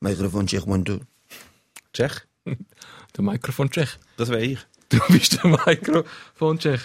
[0.00, 1.00] Mikrofon Tschech one two.
[1.92, 2.26] Tschech?
[3.16, 3.98] Der Mikrofon-Tschech.
[4.16, 4.58] Das wäre ich.
[4.90, 6.80] Du bist der Mikrofon-Tschech.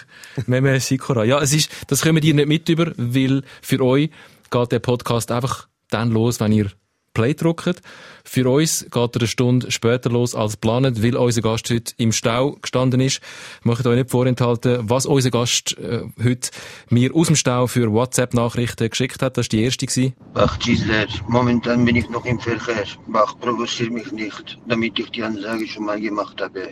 [0.46, 1.24] Meme Sikora.
[1.24, 4.10] Ja, es ist, das kommen ihr nicht mit über, weil für euch
[4.50, 6.70] geht der Podcast einfach dann los, wenn ihr
[7.14, 7.80] Play drückt.
[8.24, 12.12] Für uns geht er eine Stunde später los als geplant, weil unser Gast heute im
[12.12, 13.20] Stau gestanden ist.
[13.60, 16.50] Ich möchte euch nicht vorenthalten, was unser Gast äh, heute
[16.90, 19.38] mir aus dem Stau für WhatsApp-Nachrichten geschickt hat.
[19.38, 19.86] Das war die erste.
[19.86, 20.14] Gewesen.
[20.32, 22.84] Bach Gisler, momentan bin ich noch im Verkehr.
[23.06, 26.70] Bach, provozier mich nicht, damit ich die Ansage schon mal gemacht habe.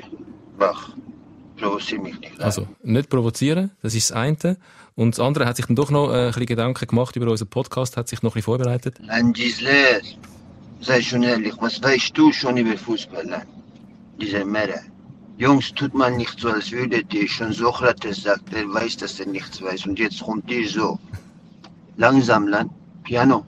[0.59, 0.91] Bach,
[1.57, 2.41] provozier mich nicht.
[2.41, 4.57] Also, nicht provozieren, das ist das eine.
[4.95, 7.49] Und das andere hat sich dann doch noch äh, ein bisschen Gedanken gemacht über unseren
[7.49, 8.99] Podcast, hat sich noch ein bisschen vorbereitet.
[10.81, 13.47] Sei schon ehrlich, was weißt du schon über Fußball?
[14.21, 14.81] Diese Männer.
[15.39, 19.27] Jungs, tut man nicht so, als würdet ihr schon Sokrates sagt, er weiß, dass er
[19.27, 19.87] nichts weiß.
[19.87, 20.99] Und jetzt kommt ihr so.
[21.97, 22.71] Langsam, Land.
[23.05, 23.47] Piano.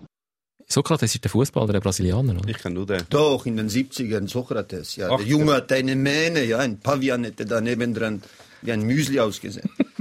[0.66, 2.48] Sokrates ist der Fußballer, der Brasilianer, oder?
[2.48, 3.02] Ich kenne nur den.
[3.10, 5.08] Doch, in den 70ern Sokrates, ja.
[5.10, 8.22] Ach, der Junge hat eine Mähne, ja, ein Pavian hätte da nebendran
[8.62, 9.68] wie ein Müsli ausgesehen.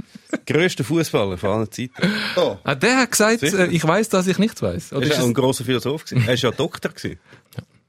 [0.46, 1.92] Grösster Fußballer von allen Zeiten.
[2.36, 3.68] Oh, Ah, der hat gesagt, Sicher?
[3.68, 4.92] äh, ich weiß, dass ich nichts weiß.
[4.92, 6.04] Er war ein grosser Philosoph.
[6.04, 6.22] gewesen.
[6.22, 6.92] Er war ja Doktor.
[6.92, 7.18] gewesen.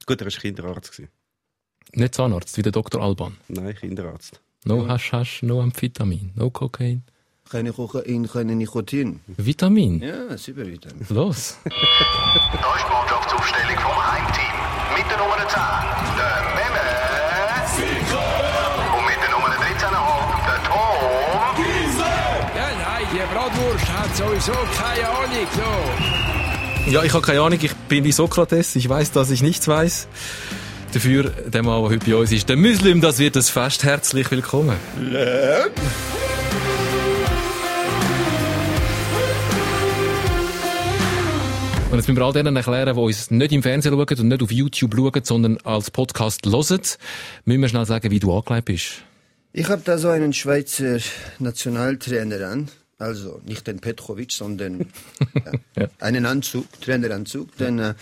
[0.05, 0.91] Gut, er war Kinderarzt.
[0.91, 1.09] gewesen.
[1.93, 3.01] nicht Zahnarzt, wie der Dr.
[3.01, 3.37] Alban.
[3.47, 4.41] Nein, Kinderarzt.
[4.65, 7.03] No Hasch Hasch, no Amphetamin, no Kokain.
[7.49, 9.19] keine Kokain, keine Nikotin.
[9.37, 10.01] Vitamin.
[10.01, 11.05] Ja, super Vitamin.
[11.09, 11.57] Los.
[11.63, 11.75] Da ist
[12.85, 14.55] die Mannschaftsaufstellung vom Heimteam.
[14.97, 15.61] Mit der Nummer 10,
[16.17, 16.34] der
[24.05, 25.47] hat sowieso keine Ahnung.
[25.55, 26.91] So.
[26.91, 30.07] Ja, ich habe keine Ahnung, ich bin wie Sokrates, ich weiß, dass ich nichts weiß.
[30.93, 33.83] Dafür, der Mann, der heute bei uns ist, der Muslim, das wird das Fest.
[33.83, 34.75] Herzlich willkommen.
[41.89, 44.43] Und jetzt müssen wir all denen erklären, die uns nicht im Fernsehen schauen und nicht
[44.43, 46.81] auf YouTube schauen, sondern als Podcast hören,
[47.45, 48.91] müssen wir schnell sagen, wie du angelegt bist.
[49.53, 50.99] Ich habe da so einen Schweizer
[51.39, 52.69] Nationaltrainer an.
[52.97, 54.87] Also nicht den Petrovic, sondern
[55.45, 55.51] ja,
[55.81, 55.87] Ja.
[55.99, 57.55] einen Anzug, Traineranzug.
[57.57, 57.93] Den äh,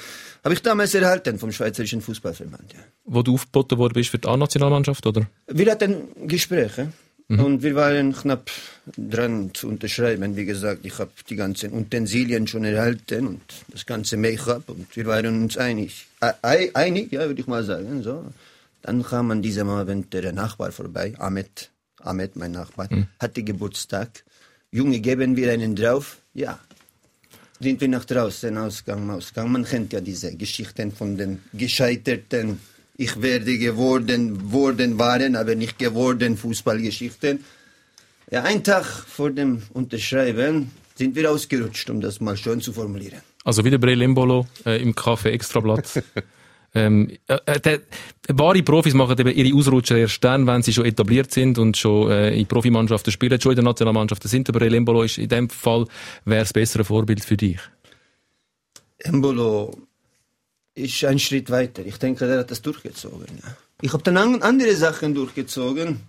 [0.44, 2.74] habe ich damals erhalten vom Schweizerischen Fußballverband.
[2.74, 2.80] Ja.
[3.06, 5.26] Wo du aufgeboten worden bist für die A-Nationalmannschaft, oder?
[5.48, 6.94] Wir hatten Gespräche
[7.30, 8.52] und wir waren knapp
[8.96, 10.36] dran zu unterschreiben.
[10.36, 15.06] Wie gesagt, ich habe die ganzen Utensilien schon erhalten und das ganze Make-up und wir
[15.08, 16.06] waren uns einig.
[16.22, 18.04] Äh, ei- einig, ja, würde ich mal sagen.
[18.04, 18.24] So.
[18.84, 21.72] Dann kam an diesem Abend der Nachbar vorbei, Ahmed,
[22.02, 22.88] Ahmed, mein Nachbar,
[23.20, 24.24] hatte Geburtstag.
[24.74, 26.18] Junge, geben wir einen drauf?
[26.34, 26.60] Ja.
[27.60, 29.52] Sind wir nach draußen, Ausgang, Ausgang.
[29.52, 32.60] Man kennt ja diese Geschichten von den gescheiterten,
[32.98, 37.46] ich werde geworden, worden waren, aber nicht geworden Fußballgeschichten.
[38.32, 43.22] Ja, einen Tag vor dem Unterschreiben sind wir ausgerutscht, um das mal schön zu formulieren.
[43.44, 46.04] Also wieder Brelimbolo äh, im Café Extrablatt.
[46.76, 47.82] ähm, äh, äh, der,
[48.30, 52.10] wahre Profis machen eben ihre Ausrutscher erst dann, wenn sie schon etabliert sind und schon
[52.12, 54.50] äh, in Profimannschaften spielen, schon in der Nationalmannschaft sind.
[54.50, 55.86] Aber Brelimbolo ist in dem Fall
[56.26, 57.60] wäre das bessere Vorbild für dich.
[59.00, 59.78] Embolo
[60.74, 61.86] ist ein Schritt weiter.
[61.86, 63.28] Ich denke, der hat das durchgezogen.
[63.44, 63.56] Ja.
[63.82, 66.00] Ich habe dann an- andere Sachen durchgezogen.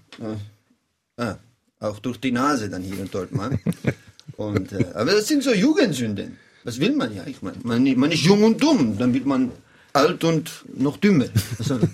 [1.17, 1.37] Ah,
[1.81, 3.59] auch durch die Nase dann hier und dort mal.
[4.37, 6.39] und, äh, aber das sind so Jugendsünden.
[6.63, 7.27] Was will man ja?
[7.27, 9.53] Ich meine, man, man ist jung und dumm, dann wird man
[9.95, 11.27] alt und noch dümmer.
[11.59, 11.81] Also,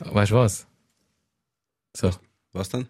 [0.00, 0.66] Weißt du was?
[1.96, 2.10] So.
[2.52, 2.86] Was denn?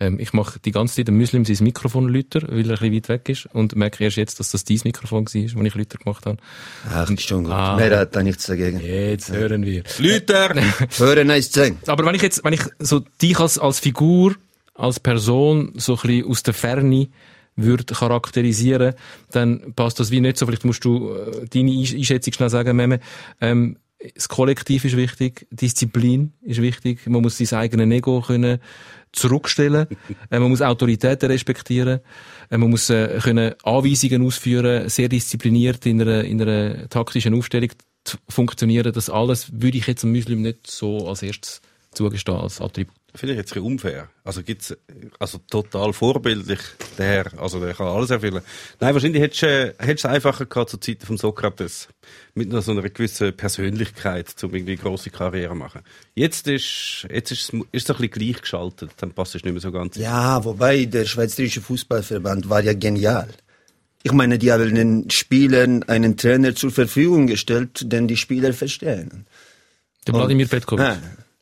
[0.00, 2.94] Ähm, ich mache die ganze Zeit dem Muslim sein Mikrofon lauter, weil er ein bisschen
[2.94, 5.98] weit weg ist und merke erst jetzt, dass das dein Mikrofon war, das ich lauter
[5.98, 6.36] gemacht habe.
[6.88, 7.52] ach, ist schon gut.
[7.52, 7.74] Ah.
[7.74, 8.78] Mehr hat da nichts dagegen.
[8.78, 9.82] Jetzt hören wir.
[9.98, 10.54] Lüter!
[10.98, 11.78] Hören heißt sein.
[11.88, 14.36] Aber wenn ich jetzt, wenn ich so dich als, als Figur,
[14.74, 17.08] als Person so ein bisschen aus der Ferne
[17.58, 18.94] würde charakterisieren,
[19.30, 20.46] dann passt das wie nicht so.
[20.46, 23.00] Vielleicht musst du äh, deine Einsch- Einschätzung schnell sagen, Meme.
[23.40, 23.76] Ähm,
[24.14, 28.60] das Kollektiv ist wichtig, Disziplin ist wichtig, man muss sein eigenes Ego können
[29.12, 29.88] zurückstellen,
[30.30, 32.00] äh, man muss Autoritäten respektieren,
[32.50, 37.70] äh, man muss äh, können Anweisungen ausführen, sehr diszipliniert in einer, in einer taktischen Aufstellung
[38.04, 38.92] zu funktionieren.
[38.92, 41.60] Das alles würde ich jetzt einem Muslim nicht so als erstes
[41.92, 42.94] zugestehen als Attribut.
[43.14, 44.10] Finde ich jetzt ein bisschen unfair.
[44.22, 44.76] Also gibt's,
[45.18, 46.60] also total vorbildlich,
[46.98, 48.42] der, also der kann alles erfüllen.
[48.80, 51.88] Nein, wahrscheinlich hättest du, äh, hättest du es einfacher gehabt zur Zeit von Sokrates.
[52.34, 55.80] Mit noch so einer gewissen Persönlichkeit, um irgendwie eine grosse Karriere zu machen.
[56.14, 59.62] Jetzt ist, jetzt ist es, ist es ein bisschen gleichgeschaltet, dann passt es nicht mehr
[59.62, 59.96] so ganz.
[59.96, 63.28] Ja, wobei der Schweizerische Fußballverband war ja genial.
[64.02, 69.26] Ich meine, die haben den Spielern einen Trainer zur Verfügung gestellt, den die Spieler verstehen.
[70.06, 70.98] Der Wladimir Petkovic.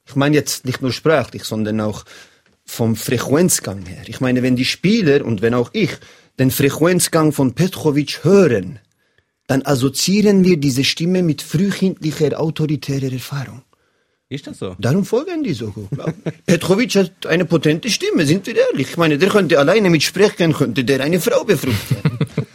[0.06, 2.04] Ich meine jetzt nicht nur sprachlich, sondern auch
[2.64, 4.02] vom Frequenzgang her.
[4.06, 5.90] Ich meine, wenn die Spieler und wenn auch ich
[6.38, 8.78] den Frequenzgang von Petkovic hören,
[9.46, 13.62] dann assoziieren wir diese Stimme mit frühkindlicher autoritärer Erfahrung.
[14.28, 14.74] Ist das so?
[14.80, 15.72] Darum folgen die so.
[16.46, 18.90] Petrovic hat eine potente Stimme, sind wir ehrlich.
[18.90, 21.96] Ich meine, der könnte alleine mit Sprechen, könnte der eine Frau befruchten.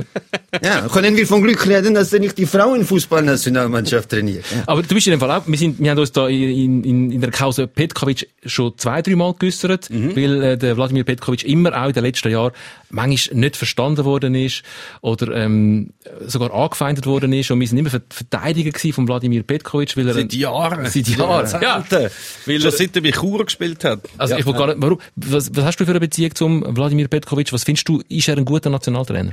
[0.63, 4.43] ja, können wir von Glück reden, dass er nicht die Frauenfußballnationalmannschaft trainiert.
[4.53, 4.63] Ja.
[4.67, 7.11] Aber du bist in dem Fall auch, wir, sind, wir haben uns da in, in,
[7.11, 11.81] in der Causa Petkovic schon zwei, drei Mal geäussert, weil äh, der Wladimir Petkovic immer
[11.81, 12.51] auch in den letzten Jahren
[12.89, 14.63] manchmal nicht verstanden worden ist
[15.01, 15.91] oder ähm,
[16.27, 20.07] sogar angefeindet worden ist und wir sind immer Ver- Verteidiger gewesen von Wladimir Petkovic, weil
[20.09, 20.13] er...
[20.15, 20.85] Seit Jahren.
[20.87, 21.61] Seit Jahren, ja.
[21.61, 22.09] Jahrzehnten.
[22.45, 24.01] Weil Schon er- seit er bei Chur gespielt hat.
[24.17, 27.07] Also ich will gar nicht, warum, was, was hast du für eine Beziehung zum Wladimir
[27.07, 27.53] Petkovic?
[27.53, 29.31] Was findest du, ist er ein guter Nationaltrainer?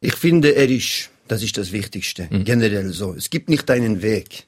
[0.00, 3.14] Ich finde, er ist, das ist das Wichtigste, generell so.
[3.14, 4.46] Es gibt nicht einen Weg.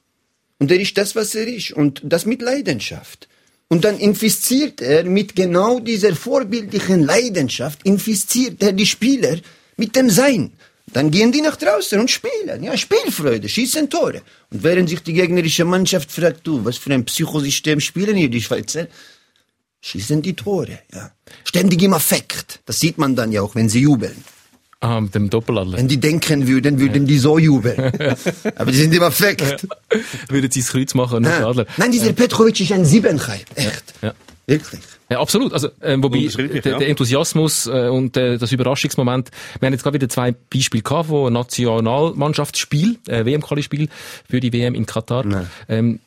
[0.59, 1.71] Und er ist das, was er ist.
[1.71, 3.27] Und das mit Leidenschaft.
[3.69, 9.37] Und dann infiziert er mit genau dieser vorbildlichen Leidenschaft, infiziert er die Spieler
[9.77, 10.53] mit dem Sein.
[10.91, 12.63] Dann gehen die nach draußen und spielen.
[12.63, 14.23] Ja, Spielfreude, schießen Tore.
[14.49, 18.41] Und während sich die gegnerische Mannschaft fragt, du, was für ein Psychosystem spielen hier die
[18.41, 18.87] Schweizer?
[19.81, 21.11] Schießen die Tore, ja.
[21.43, 22.59] Ständig im Affekt.
[22.65, 24.23] Das sieht man dann ja auch, wenn sie jubeln.
[24.81, 25.77] Ah, mit dem Doppeladler.
[25.77, 27.77] Wenn die denken würden, würden die so jubeln.
[28.55, 29.67] Aber die sind im Affekt.
[30.29, 31.49] Würden sie das Kreuz machen, nicht Ja.
[31.49, 31.65] Adler.
[31.75, 33.41] Nein, dieser Petrovic ist ein Siebenchai.
[33.55, 33.83] Echt.
[34.01, 34.13] Ja.
[34.47, 34.79] Wirklich.
[35.09, 35.51] Ja, absolut.
[35.53, 36.77] Also, äh, wobei der, ja.
[36.77, 39.31] der Enthusiasmus äh, und äh, das Überraschungsmoment.
[39.59, 43.89] Wir haben jetzt gerade wieder zwei Beispiele gehabt von Nationalmannschaftsspiel, äh, WM-Quali-Spiel
[44.29, 45.25] für die WM in Katar.
[45.67, 45.99] Ähm,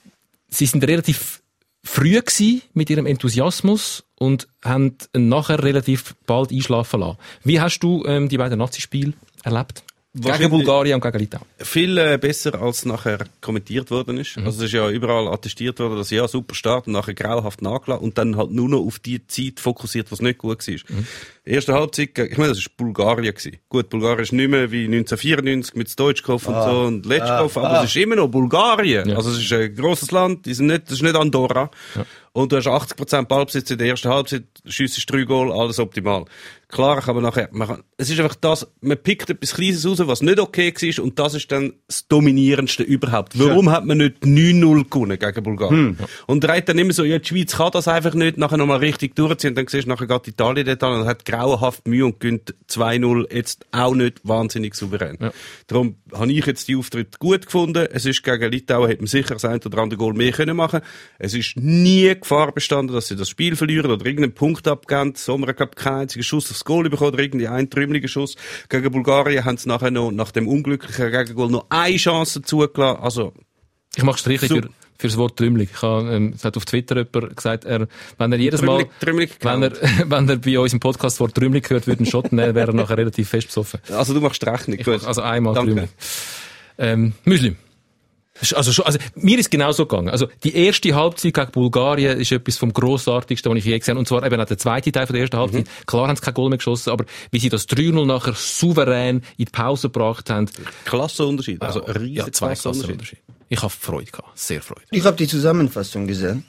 [0.49, 1.42] sie sind relativ
[1.85, 7.19] früh gewesen mit ihrem Enthusiasmus und haben nachher relativ bald einschlafen lassen.
[7.45, 9.85] Wie hast du ähm, die beiden Nazispiele erlebt?
[10.15, 11.47] Gegen Bulgarien und gegen Litauen.
[11.57, 14.37] Viel äh, besser, als nachher kommentiert worden ist.
[14.37, 18.05] Also es ist ja überall attestiert worden, dass ja, super Start und nachher grauenhaft nachgelassen
[18.05, 20.75] und dann halt nur noch auf die Zeit fokussiert, was nicht gut war.
[21.45, 23.35] Erste Halbzeit, ich meine, das war Bulgarien.
[23.35, 23.57] Gewesen.
[23.69, 27.91] Gut, Bulgarien ist nicht mehr wie 1994 mit Stoichkov und so und Letschkov, aber es
[27.91, 29.11] ist immer noch Bulgarien.
[29.11, 31.71] Also es ist ein grosses Land, die sind nicht, das ist nicht Andorra.
[32.35, 36.25] Und du hast 80% Ballbesitz in der ersten Halbzeit, schiessest drei Goal, alles optimal.
[36.69, 39.99] Klar kann man nachher, man kann, es ist einfach das, man pickt etwas Kleines raus,
[40.07, 43.39] was nicht okay war, und das ist dann das Dominierendste überhaupt.
[43.39, 45.99] Warum hat man nicht 9-0 gewonnen gegen Bulgarien?
[46.27, 48.79] Und er hat dann immer so, ja, die Schweiz kann das einfach nicht, nachher nochmal
[48.79, 52.05] richtig durchziehen, und dann siehst du, nachher geht Italien dort an und hat grauenhaft Mühe
[52.05, 55.19] und gönnt 2-0, jetzt auch nicht wahnsinnig souverän.
[55.67, 57.89] Darum habe ich jetzt die Auftritte gut gefunden.
[57.91, 60.81] Es ist gegen Litauen, hätte man sicher das ein oder andere Goal mehr können machen.
[61.19, 65.15] Es ist nie Gefahr bestanden, dass sie das Spiel verlieren oder irgendeinen Punkt abgeben.
[65.15, 68.37] Sommer gab keinen einzigen Schuss aufs Goal bekommen oder irgendwie einen trümmeligen Schuss.
[68.69, 73.03] Gegen Bulgarien haben sie nachher noch, nach dem unglücklichen Gegengoal noch eine Chance zugelassen.
[73.03, 73.33] Also,
[73.97, 74.61] Ich mache Striche So.
[75.03, 75.69] Für, das Wort Trümmelig.
[75.75, 77.87] Ich habe, ähm, es hat auf Twitter jemand gesagt, er,
[78.19, 79.73] wenn er jedes Mal, Trümmelig- trümmelig wenn er,
[80.11, 82.69] wenn er bei uns im Podcast das Wort Trümmelig hört, würde ein Schotten nehmen, wäre
[82.69, 83.81] er nachher relativ fest besoffen.
[83.91, 84.79] also du machst Rechnung.
[84.79, 85.05] Gut.
[85.05, 85.71] Also einmal Danke.
[85.73, 85.91] Trümmelig.
[86.79, 87.57] Ähm, Muslim.
[88.55, 90.09] Also, schon, also, mir ist genau so gegangen.
[90.09, 94.01] Also, die erste Halbzeit gegen Bulgarien ist etwas vom Grossartigsten, was ich je gesehen habe.
[94.01, 95.67] Und zwar eben auch der zweite Teil von der ersten Halbzeit.
[95.87, 99.45] Klar haben sie kein Goal mehr geschossen, aber wie sie das 3-0 nachher souverän in
[99.45, 100.49] die Pause gebracht haben.
[100.85, 101.61] Klasse Unterschied.
[101.63, 102.99] Also, ein riesen ja, zwei Klassenunterschied.
[102.99, 103.19] Klassenunterschied.
[103.53, 104.39] Ich habe Freude gehabt.
[104.39, 104.87] Sehr Freude.
[104.91, 106.45] Ich habe die Zusammenfassung gesehen.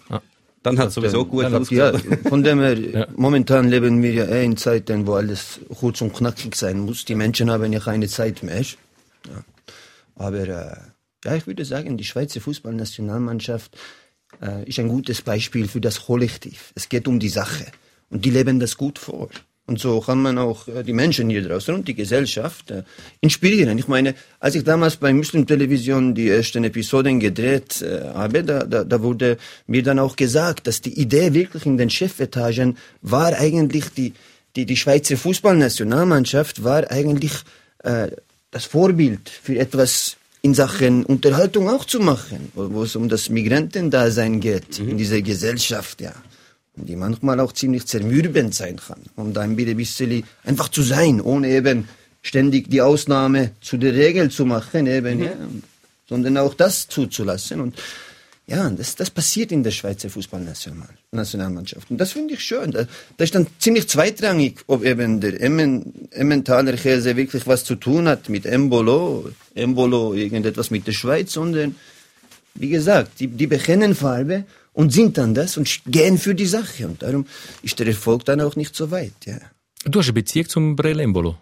[0.63, 2.23] Dann hat es sowieso gut Dann- ja, ausgesehen.
[2.29, 6.55] von dem her, momentan leben wir ja eh in Zeiten, wo alles kurz und knackig
[6.55, 7.03] sein muss.
[7.03, 8.61] Die Menschen haben ja keine Zeit mehr.
[8.61, 9.44] Ja.
[10.15, 10.77] Aber äh,
[11.25, 13.77] ja, ich würde sagen, die Schweizer Fußballnationalmannschaft
[14.41, 16.71] äh, ist ein gutes Beispiel für das Kollektiv.
[16.75, 17.66] Es geht um die Sache.
[18.09, 19.28] Und die leben das gut vor.
[19.65, 22.83] Und so kann man auch äh, die Menschen hier draußen und die Gesellschaft äh,
[23.21, 23.77] inspirieren.
[23.77, 28.65] Ich meine, als ich damals bei Muslim Television die ersten Episoden gedreht äh, habe, da,
[28.65, 33.33] da, da wurde mir dann auch gesagt, dass die Idee wirklich in den Chefetagen war
[33.37, 34.13] eigentlich die,
[34.57, 37.31] die, die Schweizer Fußballnationalmannschaft war eigentlich
[37.83, 38.07] äh,
[38.51, 43.29] das Vorbild für etwas in Sachen Unterhaltung auch zu machen, wo, wo es um das
[43.29, 46.11] Migrantendasein geht in dieser Gesellschaft, ja.
[46.75, 51.49] Die manchmal auch ziemlich zermürbend sein kann, um da ein bisschen einfach zu sein, ohne
[51.49, 51.87] eben
[52.23, 55.33] ständig die Ausnahme zu der Regel zu machen, eben, ja,
[56.07, 57.61] sondern auch das zuzulassen.
[57.61, 57.75] Und
[58.45, 61.89] ja, das, das passiert in der Schweizer Fußballnationalmannschaft.
[61.89, 62.71] Und das finde ich schön.
[62.71, 62.87] Da,
[63.18, 68.07] da ist dann ziemlich zweitrangig, ob eben der Emmen, Emmentaler Käse wirklich was zu tun
[68.07, 71.75] hat mit Embolo, Embolo irgendetwas mit der Schweiz, sondern
[72.56, 76.87] wie gesagt, die, die bekennen Farbe und sind dann das und gehen für die Sache.
[76.87, 77.25] Und darum
[77.61, 79.13] ist der Erfolg dann auch nicht so weit.
[79.25, 79.37] Ja.
[79.85, 81.37] Du hast eine Beziehung zum Brelembolo.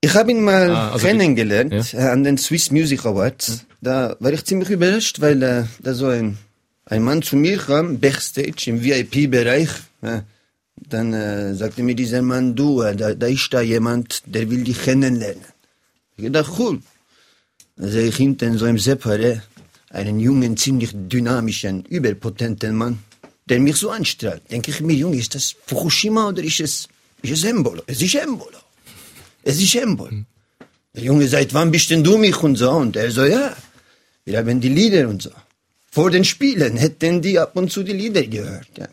[0.00, 3.64] Ich habe ihn mal Ah, also kennengelernt äh, an den Swiss Music Awards.
[3.80, 6.36] Da war ich ziemlich überrascht, weil äh, da so ein,
[6.84, 9.70] ein Mann zu mir kam, Backstage im VIP-Bereich.
[10.02, 10.20] Äh,
[10.76, 14.64] dann äh, sagte mir dieser Mann, du, äh, da, da ist da jemand, der will
[14.64, 15.44] dich kennenlernen.
[16.16, 16.80] Ich dachte, cool.
[17.76, 19.40] Da sehe ich hinten so im Separé
[19.94, 22.98] einen jungen, ziemlich dynamischen, überpotenten Mann,
[23.46, 24.42] der mich so anstrahlt.
[24.50, 26.88] Denke ich mir, Junge, ist das Fukushima oder ist es,
[27.22, 27.82] ist es Embolo?
[27.86, 28.58] Es ist Embolo.
[29.42, 30.24] Es ist Embolo.
[30.94, 32.70] Der Junge, seit wann bist denn du mich und so?
[32.70, 33.56] Und er so, ja,
[34.24, 35.30] wir haben die Lieder und so.
[35.90, 38.68] Vor den Spielen hätten die ab und zu die Lieder gehört.
[38.76, 38.88] Ja.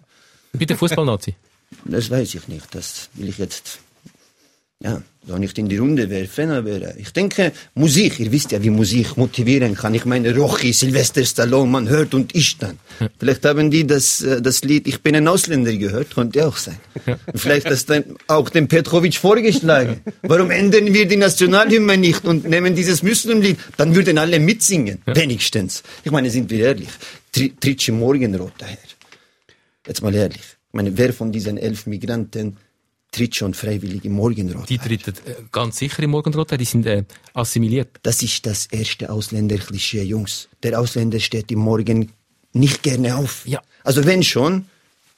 [0.53, 1.35] Bitte Fußballnazi.
[1.85, 2.75] Das weiß ich nicht.
[2.75, 3.79] Das will ich jetzt
[5.31, 8.69] ja, so nicht in die Runde werfen, aber ich denke, Musik, ihr wisst ja, wie
[8.69, 9.93] Musik motivieren kann.
[9.93, 12.77] Ich meine, Rocky, Sylvester Stallone, man hört und isst dann.
[13.19, 16.77] Vielleicht haben die das, äh, das Lied Ich bin ein Ausländer gehört, könnte auch sein.
[17.05, 20.01] Und vielleicht das dann auch dem Petrovic vorgeschlagen.
[20.23, 23.57] Warum ändern wir die Nationalhymne nicht und nehmen dieses Muslimlied?
[23.77, 25.83] Dann würden alle mitsingen, wenigstens.
[26.03, 26.89] Ich meine, sind wir ehrlich,
[27.31, 28.77] Tri Tritsche Morgenrot daher.
[29.87, 30.41] Jetzt mal ehrlich.
[30.41, 32.57] Ich meine, wer von diesen elf Migranten
[33.11, 36.85] tritt schon freiwillig im Morgenrot Die treten äh, ganz sicher im Morgenrot ein, die sind
[36.85, 37.03] äh,
[37.33, 37.99] assimiliert.
[38.03, 40.47] Das ist das erste Ausländerklischee, Jungs.
[40.63, 42.11] Der Ausländer steht im Morgen
[42.53, 43.45] nicht gerne auf.
[43.45, 43.61] Ja.
[43.83, 44.65] Also wenn schon,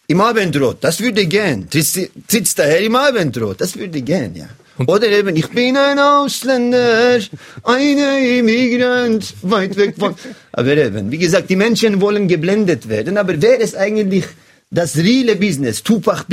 [0.07, 1.69] im Abendrot, das würde gehen.
[1.69, 4.49] Trittst trittst daher im Abendrot, das würde gehen, ja.
[4.85, 7.19] Oder eben, ich bin ein Ausländer,
[7.63, 7.97] ein
[8.39, 10.15] Immigrant, weit weg von...
[10.51, 14.25] Aber eben, wie gesagt, die Menschen wollen geblendet werden, aber wäre es eigentlich
[14.73, 16.25] das reale Business, Tupac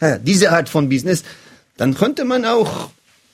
[0.00, 1.24] ja, diese Art von Business,
[1.76, 2.90] dann könnte man auch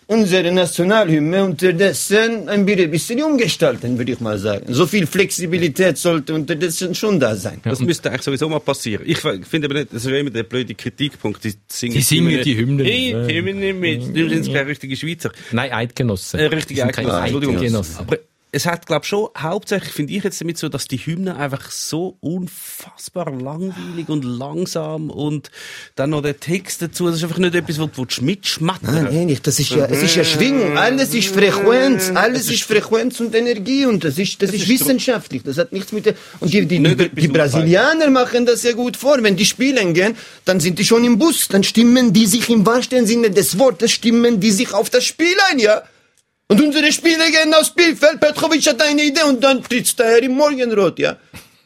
[0.08, 4.72] unsere Nationalhymne unterdessen ein bisschen umgestalten, würde ich mal sagen.
[4.72, 7.60] So viel Flexibilität sollte unterdessen schon da sein.
[7.64, 9.02] Das müsste eigentlich sowieso mal passieren.
[9.04, 11.42] Ich finde aber nicht, das ist immer der blöde Kritikpunkt.
[11.44, 12.86] Die singen, Die singen die Hymnen.
[12.86, 13.12] Hey.
[13.28, 14.16] Hymnen nicht mit.
[14.16, 15.32] Du sind keine richtige Schweizer.
[15.50, 16.38] Nein, Eidgenossen.
[16.38, 17.56] Äh, richtig Die sind keine Eidgenossen, Entschuldigung.
[17.56, 17.98] Eidgenossen.
[17.98, 18.18] Aber
[18.56, 22.16] es hat, glaube schon, hauptsächlich finde ich jetzt damit so, dass die Hymne einfach so
[22.20, 25.50] unfassbar langweilig und langsam und
[25.94, 29.42] dann noch der Text dazu, das ist einfach nicht etwas, wo du mitschmattern Nein, ähnlich.
[29.42, 30.78] Das ist ja, es ist ja Schwingung.
[30.78, 32.10] Alles ist Frequenz.
[32.14, 33.84] Alles ist Frequenz und Energie.
[33.84, 35.42] Und das ist, das, ist wissenschaftlich.
[35.42, 38.72] Das hat nichts mit der, und die, die, Nicht die, die Brasilianer machen das ja
[38.72, 39.22] gut vor.
[39.22, 41.48] Wenn die spielen gehen, dann sind die schon im Bus.
[41.48, 45.36] Dann stimmen die sich im wahrsten Sinne des Wortes, stimmen die sich auf das Spiel
[45.50, 45.82] ein, ja.
[46.48, 48.20] Und unsere Spieler gehen aufs Spielfeld.
[48.20, 51.16] Petrovic hat eine Idee und dann trittst daher im Morgenrot, ja.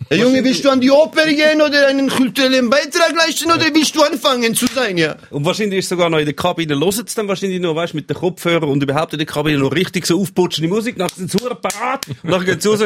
[0.08, 3.94] Herr Junge, willst du an die Oper gehen oder einen kulturellen Beitrag leisten oder willst
[3.94, 5.14] du anfangen zu sein, ja?
[5.30, 8.16] Und wahrscheinlich ist sogar noch in der Kabine, hören dann wahrscheinlich noch, weißt, mit den
[8.16, 11.54] Kopfhörern und überhaupt in der Kabine noch richtig so aufputschende Musik, nachher sind sie super
[11.54, 12.80] parat, und nachher geht's raus.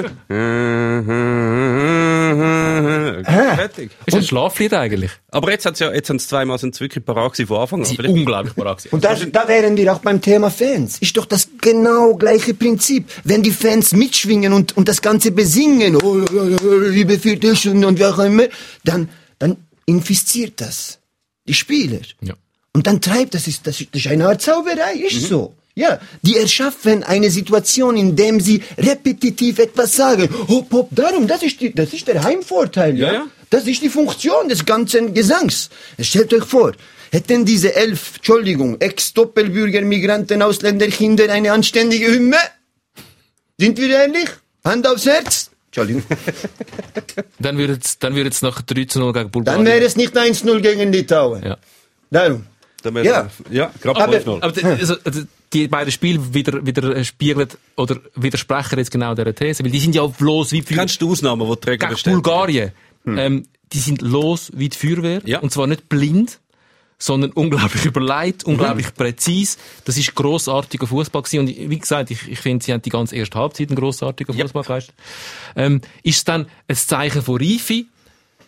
[3.75, 3.91] Fertig.
[4.07, 5.11] Ist ein Schlaflied eigentlich.
[5.31, 7.87] Aber jetzt hat's ja, jetzt haben sie zweimal sind wirklich parat von Anfang an.
[7.87, 8.87] Sie Vielleicht- unglaublich parat.
[8.91, 10.99] Und da, da wären wir auch beim Thema Fans.
[10.99, 13.09] Ist doch das genau gleiche Prinzip.
[13.25, 17.55] Wenn die Fans mitschwingen und, und das Ganze besingen, oh, oh, oh, oh, liebe vierte
[17.57, 18.45] Stunde und wie auch immer,
[18.85, 20.99] dann, dann infiziert das
[21.47, 22.01] die Spieler.
[22.21, 22.35] Ja.
[22.73, 25.55] Und dann treibt, das ist, das ist, das eine Art Zauberei, ist so.
[25.77, 30.29] Ja, die erschaffen eine Situation, in dem sie repetitiv etwas sagen.
[30.49, 33.07] Hopp, hopp, darum, das ist, die, das ist der Heimvorteil, ja?
[33.07, 33.27] Ja, ja.
[33.55, 35.71] Das ist die Funktion des ganzen Gesangs.
[36.01, 36.73] Stellt euch vor,
[37.13, 42.39] hätten diese elf, Entschuldigung, Ex-Doppelbürger, Migranten, Ausländer, Kinder eine anständige Hymne?
[43.57, 44.29] Sind wir ehrlich?
[44.65, 45.53] Hand aufs Herz?
[45.67, 46.03] Entschuldigung.
[47.39, 49.65] Dann würde es, dann würde es nach 3 zu 0 gegen Bulgarien.
[49.65, 51.45] Dann wäre es nicht 1-0 gegen Litauen.
[51.45, 51.57] ja.
[52.11, 52.47] Darum.
[52.83, 53.31] Dann Ja.
[53.51, 54.43] ja, gerade Aber, 12-0.
[54.43, 59.33] aber die- also, also, die beiden Spiele wieder, wieder spiegeln oder widersprechen jetzt genau dieser
[59.33, 62.23] These, weil die sind ja bloß wie für Kennst du Ausnahmen, die Träger gegen bestätigen?
[63.05, 63.33] Bulgarien.
[63.35, 63.43] Ähm,
[63.73, 65.21] die sind los wie die Feuerwehr.
[65.25, 65.41] Ja.
[65.41, 66.41] Und zwar nicht blind,
[66.99, 69.59] sondern unglaublich überlegt, unglaublich präzise.
[69.85, 71.41] Das ist grossartiger Fußball gewesen.
[71.41, 74.35] Und wie gesagt, ich, ich finde, sie haben die ganze erste Halbzeit einen grossartigen.
[74.35, 74.95] Fußball geleistet.
[75.57, 77.85] Ähm, ist es dann ein Zeichen von Reife,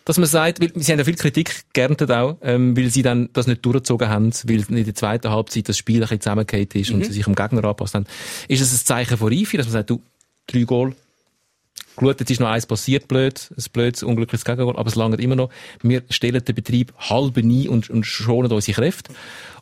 [0.05, 3.29] dass man sagt, weil sie haben ja viel Kritik geerntet auch, ähm, weil sie dann
[3.33, 6.91] das nicht durchgezogen haben, weil in der zweiten Halbzeit das Spiel ein bisschen zusammengefallen ist
[6.91, 8.05] und sie sich am Gegner angepasst haben.
[8.47, 10.01] Ist es ein Zeichen von Reife, dass man sagt, du,
[10.47, 10.95] drei Goal,
[11.97, 15.35] Gut, jetzt ist noch eins passiert, blöd, ein blödes, unglückliches Gegengoal, aber es langt immer
[15.35, 15.49] noch.
[15.81, 19.13] Wir stellen den Betrieb halb nie und, und schonen unsere Kräfte.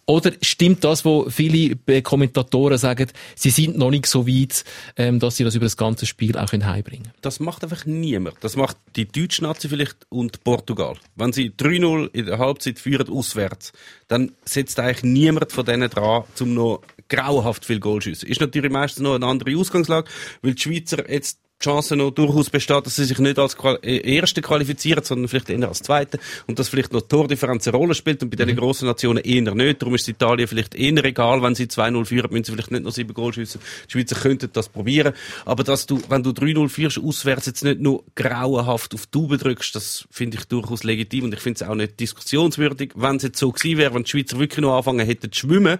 [0.07, 4.63] Oder stimmt das, wo viele Kommentatoren sagen, sie sind noch nicht so weit,
[4.97, 8.35] ähm, dass sie das über das ganze Spiel auch können heimbringen Das macht einfach niemand.
[8.41, 10.95] Das macht die deutsche Nazi vielleicht und Portugal.
[11.15, 13.71] Wenn sie 3-0 in der Halbzeit führen auswärts,
[14.07, 18.29] dann setzt eigentlich niemand von denen dran, um noch grauenhaft viel Goal zu schiessen.
[18.29, 20.09] Ist natürlich meistens noch eine andere Ausgangslage,
[20.43, 24.15] weil die Schweizer jetzt Chance noch durchaus besteht, dass sie sich nicht als Qual äh,
[24.15, 28.21] Erste qualifizieren, sondern vielleicht eher als Zweite und dass vielleicht noch Tordifferenz eine Rolle spielt
[28.21, 29.81] und bei diesen grossen Nationen eher nicht.
[29.81, 32.91] Darum ist Italien vielleicht eher egal, wenn sie 2-0 führen, müssen sie vielleicht nicht noch
[32.91, 33.61] 7 Goal schiessen.
[33.87, 35.13] Die Schweizer könnten das probieren.
[35.45, 39.37] Aber dass du, wenn du 3-0 führst, auswärts jetzt nicht nur grauenhaft auf die Tube
[39.37, 42.91] drückst, das finde ich durchaus legitim und ich finde es auch nicht diskussionswürdig.
[42.95, 45.79] Wenn es jetzt so gewesen wäre, wenn die Schweizer wirklich noch anfangen hätten zu schwimmen,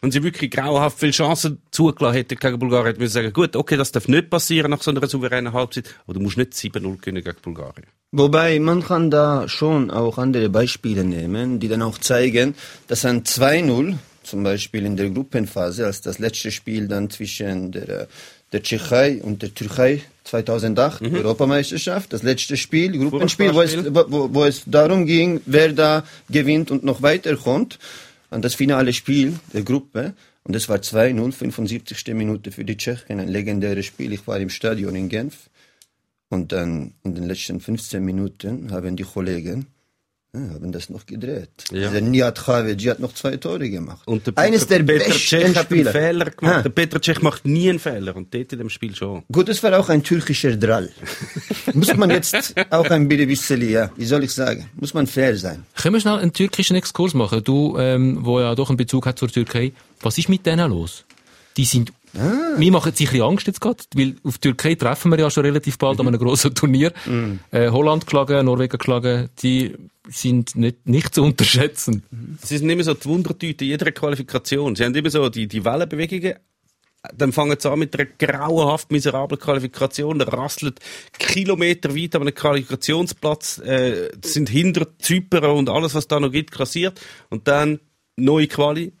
[0.00, 3.76] wenn sie wirklich grauenhaft viele Chancen zugelassen hätte gegen Bulgarien, hätte man sagen, gut, okay,
[3.76, 7.22] das darf nicht passieren nach so einer souveränen Halbzeit, aber du musst nicht 7-0 gewinnen
[7.22, 7.86] gegen Bulgarien.
[8.12, 12.54] Wobei, man kann da schon auch andere Beispiele nehmen, die dann auch zeigen,
[12.86, 18.08] dass ein 2-0, zum Beispiel in der Gruppenphase, als das letzte Spiel dann zwischen der,
[18.52, 24.44] der Tschechei und der Türkei 2008, Europameisterschaft, das letzte Spiel, Gruppenspiel, wo es, wo, wo
[24.44, 27.78] es darum ging, wer da gewinnt und noch weiterkommt,
[28.30, 30.14] an das finale Spiel der Gruppe.
[30.46, 32.14] Und es war 2-0, 75.
[32.14, 34.12] Minute für die Tschechen, ein legendäres Spiel.
[34.12, 35.50] Ich war im Stadion in Genf.
[36.28, 39.66] Und dann in den letzten 15 Minuten haben die Kollegen
[40.36, 41.50] ja, haben das noch gedreht.
[41.72, 41.90] Ja.
[41.90, 44.06] Der Nihat Khaveji hat noch zwei Tore gemacht.
[44.06, 45.92] Und der Eines der Peter besten Cech hat einen Spieler.
[45.92, 46.56] Fehler gemacht.
[46.56, 46.62] Ah.
[46.62, 49.24] Der Peter Cech macht nie einen Fehler und dort in dem Spiel schon.
[49.30, 50.90] Gut, es war auch ein türkischer Drall.
[51.74, 55.64] Muss man jetzt auch ein bisschen, ja, wie soll ich sagen, muss man fair sein.
[55.74, 57.42] Können wir schnell einen türkischen Exkurs machen?
[57.42, 59.72] Du, ähm, wo ja doch einen Bezug hat zur Türkei.
[60.00, 61.04] Was ist mit denen los?
[61.56, 62.58] Die sind, Ah.
[62.58, 65.30] mir machen sich ein bisschen Angst jetzt gerade, weil auf die Türkei treffen wir ja
[65.30, 66.92] schon relativ bald an einem grossen Turnier.
[67.04, 67.40] Mhm.
[67.50, 69.74] Äh, Holland geschlagen, Norwegen geschlagen, die
[70.08, 72.02] sind nicht, nicht zu unterschätzen.
[72.42, 74.76] Sie sind immer so die Wundertüte in jeder Qualifikation.
[74.76, 76.34] Sie haben immer so die, die Wellenbewegungen.
[77.14, 80.18] Dann fangen sie an mit einer grauenhaft miserablen Qualifikation.
[80.18, 80.80] Da rasselt
[81.18, 86.50] Kilometer weit an einem Qualifikationsplatz, äh, sind hinter Zypern und alles, was da noch gibt,
[86.50, 87.00] klassiert.
[87.30, 87.80] Und dann
[88.16, 88.92] neue Quali,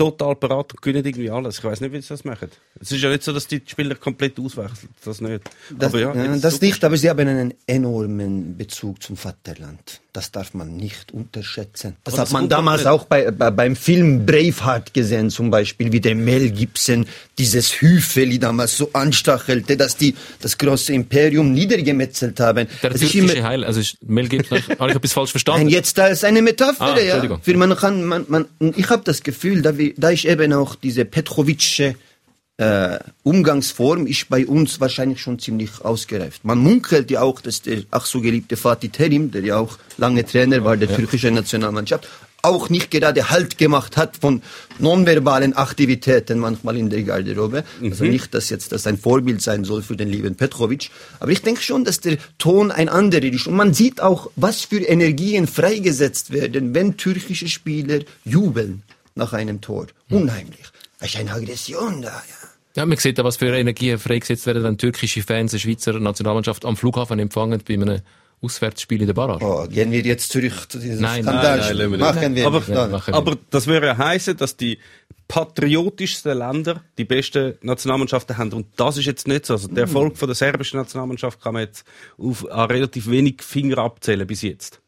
[0.00, 1.58] total parat und gewinnen irgendwie alles.
[1.58, 2.50] Ich weiß nicht, wie sie das machen.
[2.82, 4.88] Es ist ja nicht so, dass die Spieler komplett auswechseln.
[5.04, 5.42] Das nicht.
[5.78, 6.64] Das, aber ja, das super.
[6.64, 10.00] nicht, aber sie haben einen enormen Bezug zum Vaterland.
[10.14, 11.96] Das darf man nicht unterschätzen.
[12.04, 15.92] Das Aber hat das man damals auch bei, bei, beim Film Braveheart gesehen, zum Beispiel,
[15.92, 17.04] wie der Mel Gibson
[17.38, 22.66] dieses Hüfeli damals so anstachelte, dass die das große Imperium niedergemetzelt haben.
[22.82, 25.64] Der Das ist türkische immer- Heil, also ist Mel Gibson, habe ich etwas falsch verstanden?
[25.64, 27.02] Nein, jetzt als eine Metapher, Ah, ja.
[27.02, 27.40] Entschuldigung.
[27.42, 31.04] Für man kann, man, man, ich habe das Gefühl, da, da ist eben auch diese
[31.04, 31.94] Petrovitsche
[32.60, 36.44] äh, Umgangsform ist bei uns wahrscheinlich schon ziemlich ausgereift.
[36.44, 40.26] Man munkelt ja auch, dass der ach so geliebte Fatih Terim, der ja auch lange
[40.26, 42.06] Trainer war der türkischen Nationalmannschaft,
[42.42, 44.42] auch nicht gerade Halt gemacht hat von
[44.78, 47.64] nonverbalen Aktivitäten manchmal in der Garderobe.
[47.82, 50.90] Also nicht, dass jetzt das ein Vorbild sein soll für den lieben Petrovic.
[51.18, 53.46] Aber ich denke schon, dass der Ton ein anderer ist.
[53.46, 58.82] Und man sieht auch, was für Energien freigesetzt werden, wenn türkische Spieler jubeln
[59.14, 59.86] nach einem Tor.
[60.10, 60.66] Unheimlich.
[60.98, 62.39] Da ist eine Aggression da, ja.
[62.80, 66.64] Ja, man sieht ja, was für Energien freigesetzt werden, wenn türkische Fans eine Schweizer Nationalmannschaft
[66.64, 68.00] am Flughafen empfangen bei einem
[68.40, 69.44] Auswärtsspiel in der Barrage.
[69.44, 71.58] Oh, gehen wir jetzt zurück zu diesem Nein, Skandal.
[71.58, 72.00] nein, nein, nicht.
[72.00, 72.68] Machen wir Aber- nicht.
[72.70, 72.90] Nein.
[72.90, 74.78] Machen wir Aber das würde ja heißen, dass die
[75.28, 78.50] patriotischsten Länder die besten Nationalmannschaften haben.
[78.54, 79.52] Und das ist jetzt nicht so.
[79.52, 81.84] Also der Erfolg von der serbischen Nationalmannschaft kann man jetzt
[82.16, 84.80] auf relativ wenig Finger abzählen bis jetzt.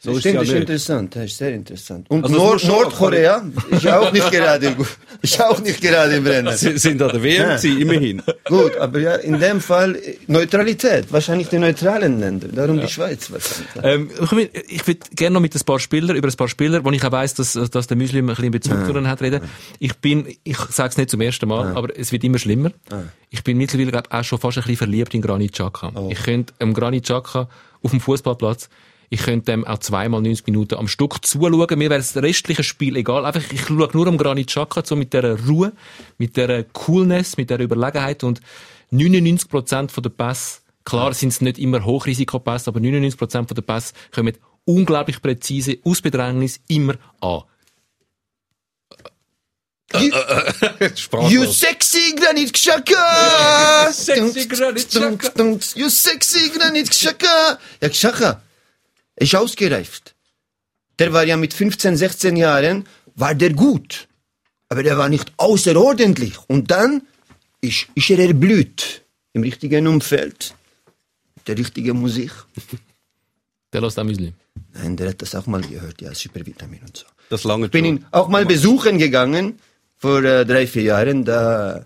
[0.00, 2.08] So das ist stimmt, ja das ist interessant, das ist sehr interessant.
[2.08, 4.76] Und Also Nord Nordkorea ist ja auch nicht gerade.
[5.22, 6.56] Ist auch nicht gerade im Rennen.
[6.56, 8.22] Sie sind an der WM gewesen, immerhin.
[8.44, 13.28] Gut, aber ja, in dem Fall äh, Neutralität, wahrscheinlich die neutralen Länder, darum die Schweiz
[13.32, 13.68] wahrscheinlich.
[13.82, 14.08] Ähm,
[14.68, 17.10] ich würde gerne noch mit ein paar Spielern, über ein paar Spieler, wo ich auch
[17.10, 19.40] weiss, dass, dass der Muslim ein bisschen Bezug zu ihnen hat, reden.
[19.80, 22.70] Ich bin, ich sage es nicht zum ersten Mal, aber es wird immer schlimmer.
[23.30, 25.92] Ich bin mittlerweile glaub, auch schon fast ein bisschen verliebt in Granit Xhaka.
[26.08, 27.48] Ich könnte ähm, Granit Xhaka
[27.82, 28.68] auf dem Fußballplatz
[29.10, 31.78] ich könnte dem auch zweimal 90 Minuten am Stück zuschauen.
[31.78, 33.24] Mir wäre das restliche Spiel egal.
[33.24, 35.72] Einfach, ich schaue nur am Granit Xhaka so mit dieser Ruhe,
[36.18, 38.40] mit dieser Coolness, mit dieser Überlegenheit und
[38.92, 43.92] 99% von der Pässe Klar sind es nicht immer Hochrisikopässe, aber 99% von der Pässe
[44.10, 44.32] kommen
[44.64, 47.42] unglaublich präzise, aus Bedrängnis, immer an.
[49.92, 50.10] You,
[50.94, 51.32] Sprachlos.
[51.32, 53.88] you sexy Granit Xhaka!
[53.92, 55.58] Sexy Granit Xhaka.
[55.74, 57.58] You sexy Granit Xhaka!
[57.82, 58.42] Ja, Xhaka
[59.20, 60.14] ist ausgereift.
[60.98, 64.08] Der war ja mit 15, 16 Jahren, war der gut.
[64.68, 66.34] Aber der war nicht außerordentlich.
[66.48, 67.02] Und dann
[67.60, 69.02] ist, ist er erblüht.
[69.32, 70.54] Im richtigen Umfeld.
[71.46, 72.32] Der richtige Musik.
[73.72, 74.32] Der lässt auch Müsli.
[74.72, 77.04] Nein, der hat das auch mal gehört, ja, Supervitamin und so.
[77.28, 79.58] Das lange Ich bin ihn auch mal besuchen gegangen,
[79.98, 81.84] vor äh, drei, vier Jahren, da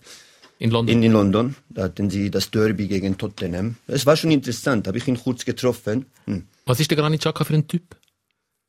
[0.60, 0.96] In London.
[0.96, 1.56] in, in London.
[1.70, 3.76] Da hatten sie das Derby gegen Tottenham.
[3.88, 6.06] Es war schon interessant, habe ich ihn kurz getroffen.
[6.26, 6.46] Hm.
[6.64, 7.96] Was ist der Granit Xhaka für ein Typ?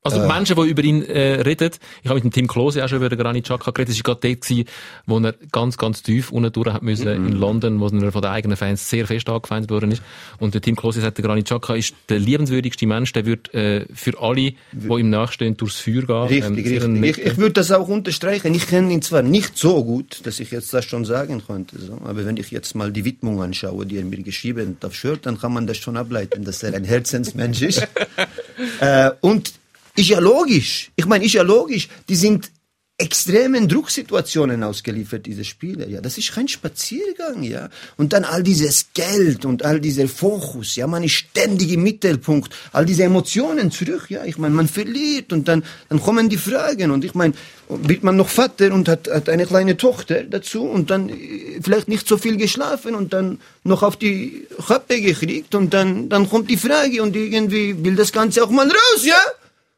[0.04, 2.98] Also Menschen, die über ihn äh, reden, ich habe mit dem Tim Klose auch schon
[2.98, 4.66] über den Granit Xhaka geredet, das war gerade dort, gewesen,
[5.06, 8.32] wo er ganz, ganz tief unten durch hat müssen, in London, wo er von den
[8.32, 10.02] eigenen Fans sehr fest angefeindet worden ist.
[10.40, 13.86] Und der Tim Klose sagt, der Granit Xhaka ist der liebenswürdigste Mensch, der wird äh,
[13.94, 16.44] für alle, die ihm nachstehen, durchs Feuer gehen.
[16.44, 17.26] Richtig, ein richtig.
[17.26, 18.54] Ich, ich würde das auch unterstreichen.
[18.54, 21.94] Ich kenne ihn zwar nicht so gut, dass ich jetzt das schon sagen könnte, so,
[22.04, 25.26] aber wenn ich jetzt mal die Widmung anschaue, die er mir geschrieben hat auf Shirt,
[25.26, 27.88] dann kann man das schon ableiten, dass er ein Herzensmensch ist.
[28.82, 29.54] äh, und
[29.96, 30.92] ist ja logisch.
[30.96, 31.88] Ich meine, ist ja logisch.
[32.10, 32.52] Die sind
[32.98, 35.88] extremen Drucksituationen ausgeliefert, diese Spieler.
[35.88, 37.70] Ja, das ist kein Spaziergang, ja.
[37.98, 42.54] Und dann all dieses Geld und all dieser Fokus, ja, man ist ständig im Mittelpunkt,
[42.72, 44.24] all diese Emotionen zurück, ja.
[44.26, 47.34] Ich meine, man verliert und dann, dann kommen die Fragen und ich meine,
[47.68, 51.88] wird man noch Vater und hat, hat eine kleine Tochter dazu und dann äh, vielleicht
[51.88, 56.50] nicht so viel geschlafen und dann noch auf die Kappe gekriegt und dann, dann kommt
[56.52, 59.20] die Frage und irgendwie will das Ganze auch mal raus, ja?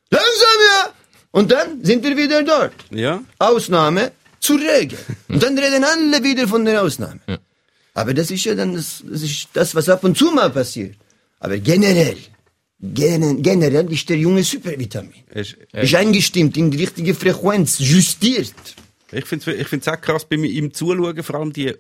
[0.10, 0.94] Langsam, ja?
[1.32, 2.74] Und dann sind wir wieder dort.
[2.92, 3.24] Ja?
[3.40, 4.98] Ausnahme zur Regel.
[5.28, 7.20] Und dann reden alle wieder von der Ausnahme.
[7.94, 10.96] Aber das ist ja dann das, das, ist das, was ab und zu mal passiert.
[11.40, 12.18] Aber generell,
[12.80, 15.24] gen- generell ist der Junge Supervitamin.
[15.34, 18.54] Ist, Ist eingestimmt in die richtige Frequenz, justiert.
[19.12, 21.74] Ich finde es ich find's auch krass bei ihm zuschauen, vor allem die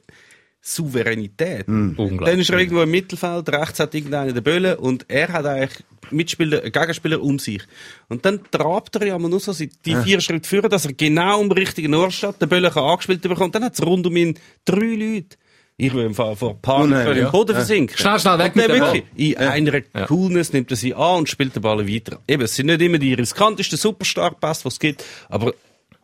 [0.67, 1.67] Souveränität.
[1.67, 2.19] Unglaublich.
[2.21, 5.83] Dann ist er irgendwo im Mittelfeld, rechts hat irgendeiner den Böllen und er hat eigentlich
[6.09, 7.61] Mitspieler, äh, Gegenspieler um sich.
[8.09, 11.41] Und dann trabt er ja mal nur so die vier Schritte führen, dass er genau
[11.41, 13.53] am richtigen Ort steht, den Böllen kann angespielt bekommt.
[13.53, 15.37] Dann hat es rund um ihn drei Leute.
[15.77, 17.11] Ich will im Fall vor Panik ja.
[17.11, 17.95] im Boden versinken.
[17.97, 21.55] Schnell, schnell, weg mit dem wirklich, In einer Coolness nimmt er sie an und spielt
[21.55, 22.21] den Ball weiter.
[22.27, 25.53] Eben, es sind nicht immer die riskantesten Superstar-Pass, die es gibt, aber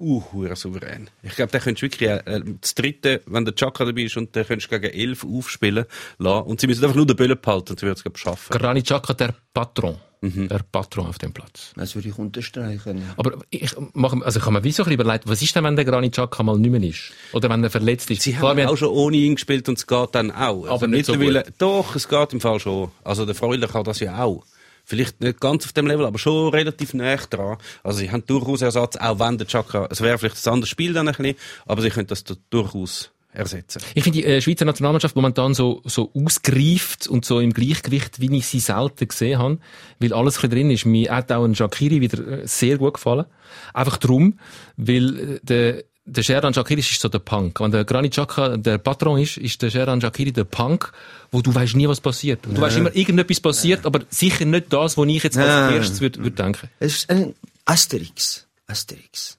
[0.02, 1.10] uh, souverän.
[1.24, 4.18] Ich glaube, da könntest du wirklich äh, äh, das dritte, wenn der Chaka dabei ist,
[4.18, 5.86] und dann könntest du gegen elf aufspielen
[6.18, 6.44] lassen.
[6.48, 8.52] Und sie müssen einfach nur den Böllen behalten, und sie würden es, glaube ich, schaffen.
[8.58, 9.98] Granit Xhaka, der Patron.
[10.24, 10.50] Mhm.
[10.50, 11.74] Der Patron auf dem Platz.
[11.76, 13.02] Das würde ich unterstreichen.
[13.18, 15.64] Aber ich, mach, also ich habe mir wie so ein bisschen überlegt, was ist denn,
[15.64, 17.12] wenn der Granit Xhaka mal nicht mehr ist?
[17.34, 18.22] Oder wenn er verletzt ist?
[18.22, 20.64] Sie Klar, haben wir auch schon ohne ihn gespielt und es geht dann auch.
[20.64, 22.92] Also Aber nicht so mittlerweile- Doch, es geht im Fall schon.
[23.04, 24.46] Also der Freuler kann das ja auch.
[24.84, 27.58] Vielleicht nicht ganz auf dem Level, aber schon relativ nah dran.
[27.84, 30.94] Also sie haben durchaus Ersatz, auch wenn der Chaka, es wäre vielleicht ein anderes Spiel
[30.94, 33.82] dann ein bisschen, aber sie können das da durchaus ersetzen.
[33.96, 38.36] Ich finde die äh, Schweizer Nationalmannschaft momentan so, so ausgereift und so im Gleichgewicht, wie
[38.36, 39.60] ich sie selten gesehen habe,
[40.00, 40.86] weil alles ein drin ist.
[40.86, 43.26] Mir hat auch ein Shakiri wieder äh, sehr gut gefallen.
[43.74, 44.39] Einfach drum,
[44.76, 47.60] weil äh, der, der Sheran Shakiri ist so der Punk.
[47.60, 50.92] Wenn der Granit Xhaka der Patron ist, ist der Sheran Shakiri der Punk,
[51.32, 52.46] wo du weißt nie, was passiert.
[52.48, 56.02] Und du weißt immer, irgendetwas passiert, aber sicher nicht das, was ich jetzt als erstes
[56.02, 56.70] würde würd denken.
[56.80, 57.36] Es ist ein
[57.66, 58.48] Asterix.
[58.68, 59.38] Asterix.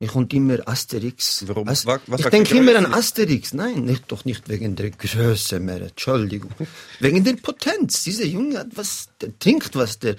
[0.00, 1.44] Mir kommt immer Asterix.
[1.46, 1.68] Warum?
[1.68, 2.92] As Was- was ich denke immer an?
[2.92, 3.54] Asterix.
[3.54, 5.80] Nein, nicht, doch nicht wegen der Größe mehr.
[5.82, 6.50] Entschuldigung.
[6.98, 8.02] wegen der Potenz.
[8.02, 10.16] Dieser Junge hat was, der trinkt was, der,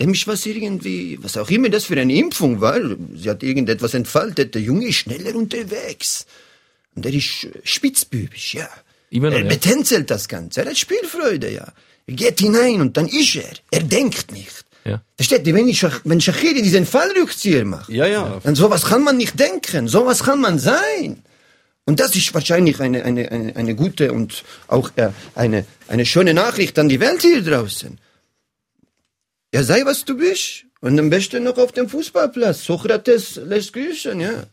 [0.00, 2.80] dem ist was irgendwie, was auch immer das für eine Impfung war.
[3.14, 4.54] Sie hat irgendetwas entfaltet.
[4.54, 6.26] Der Junge ist schneller unterwegs.
[6.94, 8.68] Und er ist spitzbübisch, ja.
[9.10, 9.48] Immer noch, er ja.
[9.48, 10.62] betänzelt das Ganze.
[10.62, 11.72] Er hat Spielfreude, ja.
[12.06, 13.50] Er geht hinein und dann ist er.
[13.70, 14.64] Er denkt nicht.
[14.84, 15.02] Ja.
[15.16, 18.40] Versteht ihr, wenn, ich, wenn Shakiri diesen Fallrückzieher macht, Ja, ja.
[18.42, 21.22] dann sowas kann man nicht denken, sowas kann man sein.
[21.84, 26.34] Und das ist wahrscheinlich eine, eine, eine, eine gute und auch äh, eine, eine schöne
[26.34, 27.98] Nachricht an die Welt hier draußen.
[29.52, 30.64] Ja, sei was du bist.
[30.80, 32.64] Und am besten noch auf dem Fußballplatz.
[32.64, 34.44] Sokrates lässt grüßen, ja.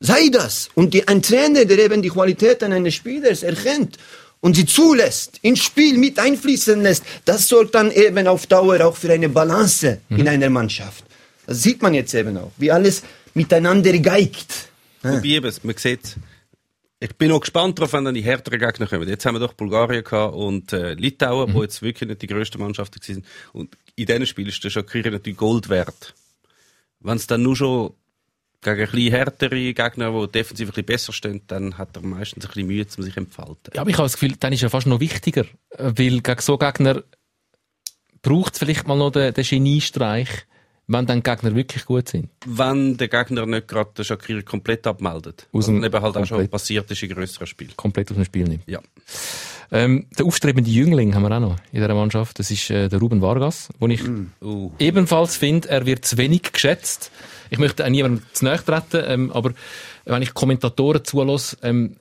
[0.00, 0.68] Sei das.
[0.74, 3.96] Und die, ein Trainer, der eben die Qualitäten eines Spielers erkennt
[4.40, 8.96] und sie zulässt, ins Spiel mit einfließen lässt, das sorgt dann eben auf Dauer auch
[8.96, 11.04] für eine Balance in einer Mannschaft.
[11.46, 13.02] Das sieht man jetzt eben auch, wie alles
[13.34, 14.68] miteinander geigt.
[15.02, 16.16] Wobei eben, man sieht,
[17.04, 19.06] ich bin noch gespannt darauf, wenn dann die härteren Gegner kommen.
[19.06, 22.58] Jetzt haben wir doch Bulgarien gehabt und äh, Litauen, wo jetzt wirklich nicht die grössten
[22.58, 23.24] Mannschaften waren.
[23.52, 26.14] Und in diesen Spielen ist der Shakiri natürlich Gold wert.
[27.00, 27.92] Wenn es dann nur schon
[28.62, 32.46] gegen ein bisschen härtere Gegner, die defensiv ein bisschen besser stehen, dann hat er meistens
[32.46, 33.74] ein bisschen Mühe, um sich entfalten.
[33.74, 36.40] Ja, aber ich habe das Gefühl, dann ist er fast noch wichtiger, äh, weil gegen
[36.40, 37.02] so Gegner
[38.22, 40.46] braucht es vielleicht mal noch den, den Geniestreich,
[40.86, 42.28] wenn dann die Gegner wirklich gut sind.
[42.46, 45.46] Wenn der Gegner nicht gerade den Shakiri komplett abmeldet.
[45.52, 46.50] Aus Was dem- eben halt auch schon komplett.
[46.50, 47.72] passiert ist in grösseren Spielen.
[47.76, 48.64] Komplett aus dem Spiel nimmt.
[48.66, 48.80] Ja.
[49.72, 52.38] Ähm, der aufstrebende Jüngling haben wir auch noch in dieser Mannschaft.
[52.38, 54.02] Das ist äh, der Ruben Vargas, wo ich
[54.42, 54.70] Uh.
[54.78, 57.10] ebenfalls finde, er wird zu wenig geschätzt.
[57.50, 59.52] Ich möchte auch niemandem zu nahe treten, ähm, aber
[60.04, 61.96] wenn ich Kommentatoren zulasse, ähm,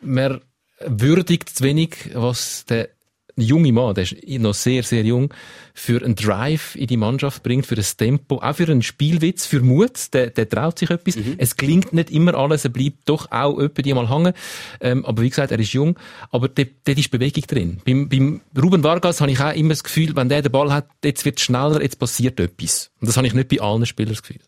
[0.00, 0.40] man
[0.86, 2.88] würdigt zu wenig, was der
[3.36, 5.32] junge Mann, der ist noch sehr, sehr jung,
[5.80, 9.60] für einen Drive in die Mannschaft bringt, für ein Tempo, auch für einen Spielwitz, für
[9.60, 11.16] Mut, der, der traut sich etwas.
[11.38, 14.34] Es klingt nicht immer alles, er bleibt doch auch öppe die mal hängen.
[14.80, 15.98] Ähm, aber wie gesagt, er ist jung,
[16.30, 17.80] aber dort, ist Bewegung drin.
[17.86, 20.86] Beim, beim Ruben Vargas habe ich auch immer das Gefühl, wenn der den Ball hat,
[21.02, 22.90] jetzt wird es schneller, jetzt passiert etwas.
[23.00, 24.40] Und das habe ich nicht bei allen Spielern das Gefühl.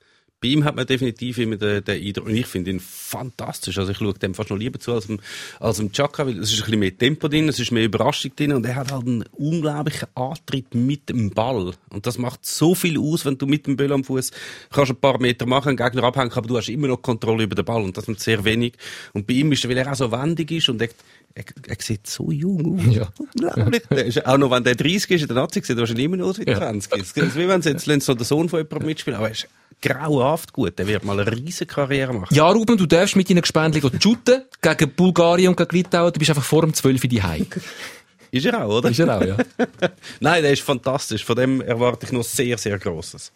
[0.42, 3.78] Bei ihm hat man definitiv immer den, den Eindruck, und ich finde ihn fantastisch.
[3.78, 5.20] Also ich schaue dem fast noch lieber zu als dem,
[5.60, 8.34] als dem Chaka, weil es ist ein bisschen mehr Tempo drin, es ist mehr Überraschung
[8.34, 11.72] drin und er hat halt einen unglaublichen Antrieb mit dem Ball.
[11.90, 14.30] Und das macht so viel aus, wenn du mit dem Ball am Fuß
[14.70, 17.54] kannst ein paar Meter machen, einen Gegner abhängen, aber du hast immer noch Kontrolle über
[17.54, 18.74] den Ball und das mit sehr wenig.
[19.12, 20.88] Und bei ihm ist, weil er auch so wendig ist und er,
[21.34, 22.94] er, er sieht so jung aus.
[22.94, 23.08] Ja.
[23.18, 23.82] Unglaublich.
[23.90, 26.38] Ist, auch noch wenn der 30 ist, der Nazi sieht er wahrscheinlich immer noch aus
[26.38, 26.56] wie Ja.
[26.58, 26.92] 20.
[27.00, 29.48] Es ist wie wenn sie jetzt so der Sohn von jemandem mitspielen, aber er ist
[29.82, 30.78] grauenhaft gut.
[30.78, 32.34] Der wird mal eine riesige Karriere machen.
[32.34, 36.12] Ja, Ruben, du darfst mit deinen Gespendli shooten gegen Bulgarien und gegen Litauen.
[36.12, 37.22] Du bist einfach vor dem 12 in die.
[38.30, 38.88] Ist er auch, oder?
[38.88, 39.36] Ist er auch, ja.
[40.20, 41.22] Nein, der ist fantastisch.
[41.22, 43.30] Von dem erwarte ich noch sehr, sehr Grosses.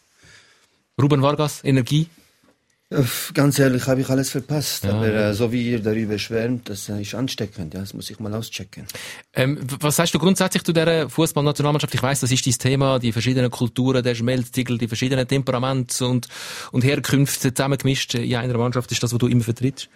[1.00, 2.08] Ruben Vargas, Energie.
[3.34, 4.84] Ganz ehrlich, habe ich alles verpasst.
[4.84, 5.30] Ja, Aber ja.
[5.30, 7.74] äh, so wie ihr darüber schwärmt, das äh, ist ansteckend.
[7.74, 8.86] Ja, das muss ich mal auschecken.
[9.34, 11.92] Ähm, was sagst du grundsätzlich zu dieser Fußballnationalmannschaft?
[11.94, 16.28] Ich weiss, das ist dein Thema, die verschiedenen Kulturen, der Schmelztiegel, die verschiedenen Temperaments und,
[16.70, 18.92] und Herkünfte zusammengemischt in einer Mannschaft.
[18.92, 19.88] Ist das, was du immer vertrittst?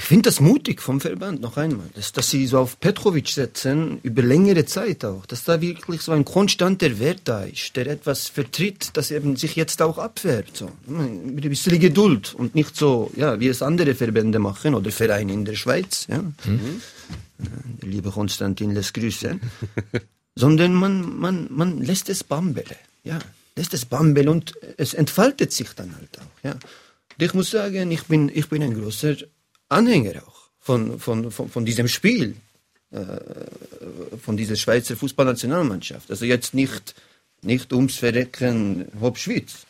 [0.00, 4.00] Ich finde das mutig vom Verband, noch einmal, dass, dass sie so auf Petrovic setzen,
[4.02, 8.28] über längere Zeit auch, dass da wirklich so ein konstanter Wert da ist, der etwas
[8.28, 10.56] vertritt, das eben sich jetzt auch abwehrt.
[10.56, 10.70] So.
[10.86, 15.34] Mit ein bisschen Geduld und nicht so, ja, wie es andere Verbände machen oder Vereine
[15.34, 16.06] in der Schweiz.
[16.08, 16.24] Ja.
[17.36, 19.38] Der liebe Konstantin lässt Grüße.
[20.34, 22.76] Sondern man, man, man lässt es bambele.
[23.04, 23.18] Ja,
[23.54, 26.42] lässt es bambeln und es entfaltet sich dann halt auch.
[26.42, 26.52] Ja.
[26.52, 29.16] Und ich muss sagen, ich bin, ich bin ein großer
[29.70, 32.36] Anhänger auch von, von, von, von diesem Spiel,
[32.90, 32.98] äh,
[34.22, 36.10] von dieser Schweizer Fußballnationalmannschaft.
[36.10, 36.94] Also jetzt nicht,
[37.42, 39.66] nicht ums Verrecken Hop Schweiz.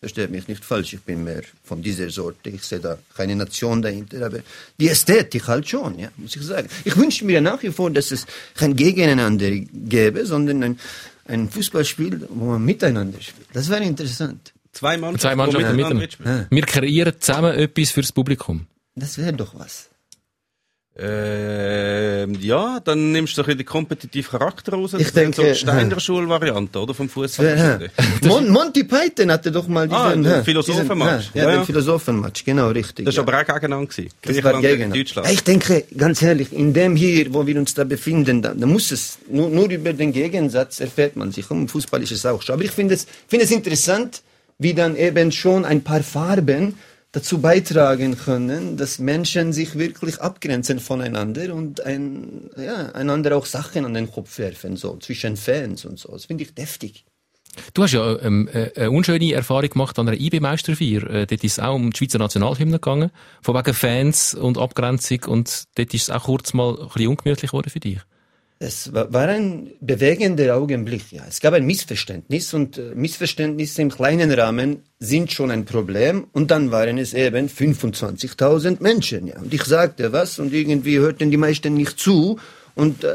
[0.00, 2.50] Versteht mich nicht falsch, ich bin mehr von dieser Sorte.
[2.50, 4.40] Ich sehe da keine Nation dahinter, aber
[4.80, 6.68] die Ästhetik halt schon, ja, muss ich sagen.
[6.84, 10.80] Ich wünsche mir nach wie vor, dass es kein Gegeneinander gäbe, sondern ein,
[11.26, 13.46] ein Fußballspiel, wo man miteinander spielt.
[13.52, 14.52] Das wäre interessant.
[14.72, 16.38] Zwei Mannschaften, Zwei Mannschaften miteinander miteinander.
[16.40, 16.46] mitspielen.
[16.50, 18.66] Wir kreieren zusammen etwas fürs Publikum.
[18.94, 19.88] Das wäre doch was.
[20.94, 24.92] Ähm, ja, dann nimmst du ein bisschen den kompetitiven Charakter raus.
[24.92, 26.92] Ich Das so denke, die Steiner Schulvariante, oder?
[26.92, 27.46] Vom Fußball.
[27.46, 27.56] Ja.
[27.56, 27.90] wahrscheinlich.
[28.24, 31.30] Mon Monty Python hatte doch mal diesen, Ah, den ja, Philosophenmatch.
[31.32, 31.60] Ja, Ja, ja, ja.
[31.60, 33.06] den Philosophenmatch, genau, richtig.
[33.06, 33.26] Das ja.
[33.26, 33.86] war aber auch gegeneinander.
[33.86, 34.10] gewesen.
[34.20, 35.26] Das war gegen Deutschland.
[35.28, 38.66] Ja, Ich denke, ganz ehrlich, in dem hier, wo wir uns da befinden, da, da
[38.66, 41.50] muss es, nur, nur über den Gegensatz erfährt man sich.
[41.50, 42.52] Und im Fußball ist es auch schon.
[42.52, 44.20] Aber ich finde es, finde es interessant,
[44.58, 46.74] wie dann eben schon ein paar Farben
[47.12, 53.84] dazu beitragen können, dass Menschen sich wirklich abgrenzen voneinander und ein, ja, einander auch Sachen
[53.84, 56.10] an den Kopf werfen, so, zwischen Fans und so.
[56.12, 57.04] Das finde ich deftig.
[57.74, 61.02] Du hast ja ähm, äh, eine unschöne Erfahrung gemacht an einer IB-Meisterfeier.
[61.10, 63.10] Äh, dort ist es auch um die Schweizer Nationalhymne gegangen.
[63.42, 65.24] Von wegen Fans und Abgrenzung.
[65.26, 67.98] Und dort ist es auch kurz mal ein bisschen ungemütlich geworden für dich.
[68.64, 71.24] Es war, ein bewegender Augenblick, ja.
[71.28, 76.52] Es gab ein Missverständnis und äh, Missverständnisse im kleinen Rahmen sind schon ein Problem und
[76.52, 79.40] dann waren es eben 25.000 Menschen, ja.
[79.40, 82.38] Und ich sagte was und irgendwie hörten die meisten nicht zu
[82.76, 83.08] und äh,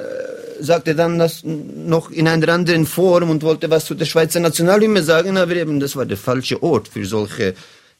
[0.60, 5.02] sagte dann das noch in einer anderen Form und wollte was zu der Schweizer Nationalhymne
[5.02, 7.56] sagen, aber eben das war der falsche Ort für solche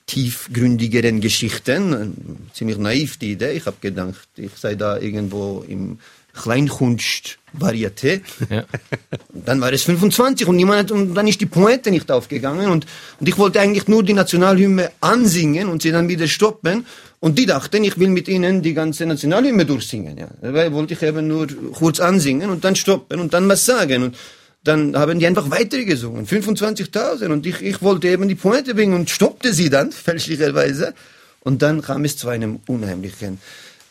[0.06, 2.38] tiefgründigeren Geschichten.
[2.54, 3.52] Ziemlich naiv die Idee.
[3.52, 6.00] Ich habe gedacht, ich sei da irgendwo im
[6.38, 8.22] Kleinkunst-Varieté.
[8.50, 8.64] Ja.
[9.34, 12.86] Dann war es 25 und niemand hat, und dann ist die Pointe nicht aufgegangen und,
[13.20, 16.86] und ich wollte eigentlich nur die Nationalhymne ansingen und sie dann wieder stoppen
[17.20, 20.28] und die dachten, ich will mit ihnen die ganze Nationalhymne durchsingen, ja.
[20.42, 24.18] Dabei wollte ich eben nur kurz ansingen und dann stoppen und dann was sagen und
[24.64, 29.10] dann haben die einfach weitergesungen, 25.000 und ich, ich wollte eben die Pointe bringen und
[29.10, 30.94] stoppte sie dann, fälschlicherweise
[31.42, 33.40] und dann kam es zu einem unheimlichen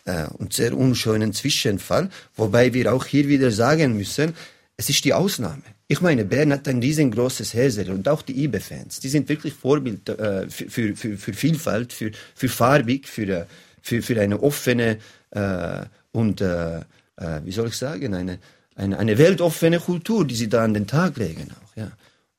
[0.07, 4.35] äh, und sehr unschönen Zwischenfall, wobei wir auch hier wieder sagen müssen,
[4.77, 5.63] es ist die Ausnahme.
[5.89, 10.09] Ich meine, Bern hat ein riesengroßes Hersel und auch die IB-Fans, die sind wirklich Vorbild
[10.09, 13.45] äh, für, für, für, für Vielfalt, für, für farbig, für, äh,
[13.83, 14.99] für, für eine offene
[15.31, 18.39] äh, und, äh, äh, wie soll ich sagen, eine,
[18.75, 21.93] eine, eine weltoffene Kultur, die sie da an den Tag legen auch, ja.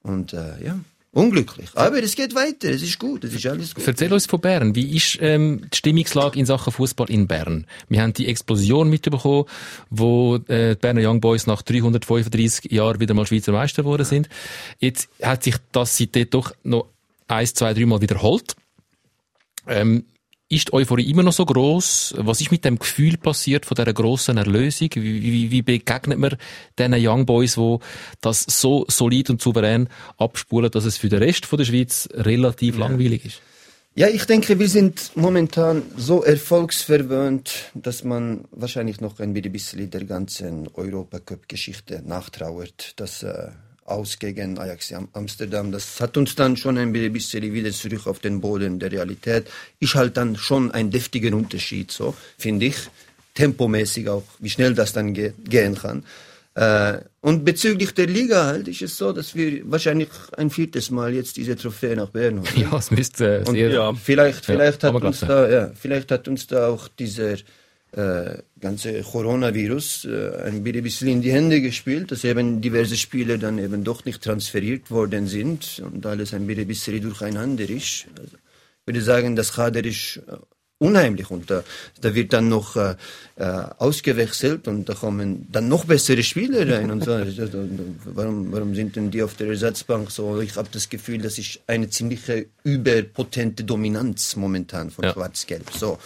[0.03, 0.79] Und äh, ja,
[1.11, 1.69] unglücklich.
[1.73, 3.87] Aber es geht weiter, es ist gut, es ist alles gut.
[3.87, 4.75] Erzähl uns von Bern.
[4.75, 7.65] Wie ist ähm, die Stimmungslage in Sachen Fußball in Bern?
[7.89, 9.45] Wir haben die Explosion mitbekommen,
[9.89, 14.29] wo äh, die Berner Young Boys nach 335 Jahren wieder mal Schweizer Meister geworden sind.
[14.79, 16.87] Jetzt hat sich das seitdem doch noch
[17.27, 18.55] eins, zwei, dreimal wiederholt.
[19.67, 20.05] Ähm,
[20.49, 22.15] ist die Euphorie immer noch so groß?
[22.17, 24.89] Was ist mit dem Gefühl passiert von dieser grossen Erlösung?
[24.95, 26.37] Wie, wie, wie begegnet man
[26.79, 27.81] diesen Young Boys, wo
[28.21, 32.77] das so solid und souverän abspulen, dass es für den Rest von der Schweiz relativ
[32.77, 33.41] langweilig ist?
[33.95, 40.05] Ja, ich denke, wir sind momentan so erfolgsverwöhnt, dass man wahrscheinlich noch ein bisschen der
[40.05, 42.93] ganzen Europacup-Geschichte nachtrauert.
[42.97, 43.49] Das äh,
[43.87, 48.19] Aus gegen Ajax Am- Amsterdam, das hat uns dann schon ein bisschen wieder zurück auf
[48.19, 49.47] den Boden der Realität.
[49.79, 52.75] Ist halt dann schon ein deftiger Unterschied, so finde ich.
[53.33, 56.03] Tempomäßig auch, wie schnell das dann ge gehen kann.
[56.55, 61.13] Äh, und bezüglich der Liga halt ist es so, dass wir wahrscheinlich ein viertes Mal
[61.13, 62.47] jetzt diese Trophäe nach Bern holen.
[62.55, 63.69] Ja, es müsste äh, Und sehr...
[63.69, 67.35] ja, vielleicht, vielleicht, Ja, hat uns da, ja, vielleicht hat uns da auch dieser
[67.97, 73.57] äh, ganze Coronavirus äh, ein bisschen in die Hände gespielt, dass eben diverse Spieler dann
[73.57, 78.05] eben doch nicht transferiert worden sind und alles ein bisschen durcheinander ist.
[78.19, 80.37] Also, ich würde sagen, das Kader ist äh,
[80.79, 81.63] unheimlich und da,
[82.01, 82.95] da wird dann noch äh,
[83.37, 83.43] äh,
[83.77, 87.11] ausgewechselt und da kommen dann noch bessere Spieler rein und so.
[87.17, 87.67] Also,
[88.05, 90.39] warum, warum sind denn die auf der Ersatzbank so?
[90.41, 95.13] Ich habe das Gefühl, das ist eine ziemliche überpotente Dominanz momentan von Ja.
[95.13, 95.71] Schwarz-Gelb.
[95.71, 95.97] So,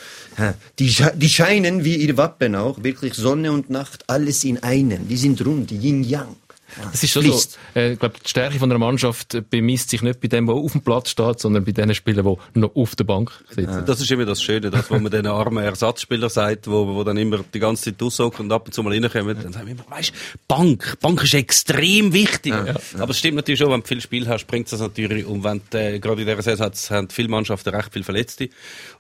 [0.80, 5.08] die, die scheinen wie ihr Wappen auch wirklich Sonne und Nacht alles in einem.
[5.08, 6.36] Die sind rund, Yin-Yang.
[6.78, 7.60] Ja, Es ist schon so, fließt.
[7.76, 10.56] äh, ich glaube, die Stärke von einer Mannschaft äh, bemisst sich nicht bei dem, der
[10.56, 13.84] auf dem Platz steht, sondern bei den Spielern, die noch auf der Bank sitzen.
[13.86, 17.18] Das ist immer das Schöne, das, wo man den armen Ersatzspieler sagt, wo, wo dann
[17.18, 19.86] immer die ganze Zeit raushocken und ab und zu mal reinkommen, dann sagen wir immer,
[19.90, 20.14] weißt,
[20.48, 22.54] Bank, Bank ist extrem wichtig.
[22.98, 25.44] Aber es stimmt natürlich schon, wenn du viel Spiel hast, bringt es das natürlich, und
[25.44, 28.50] wenn, äh, gerade in dieser Saison haben viele Mannschaften recht viel Verletzte,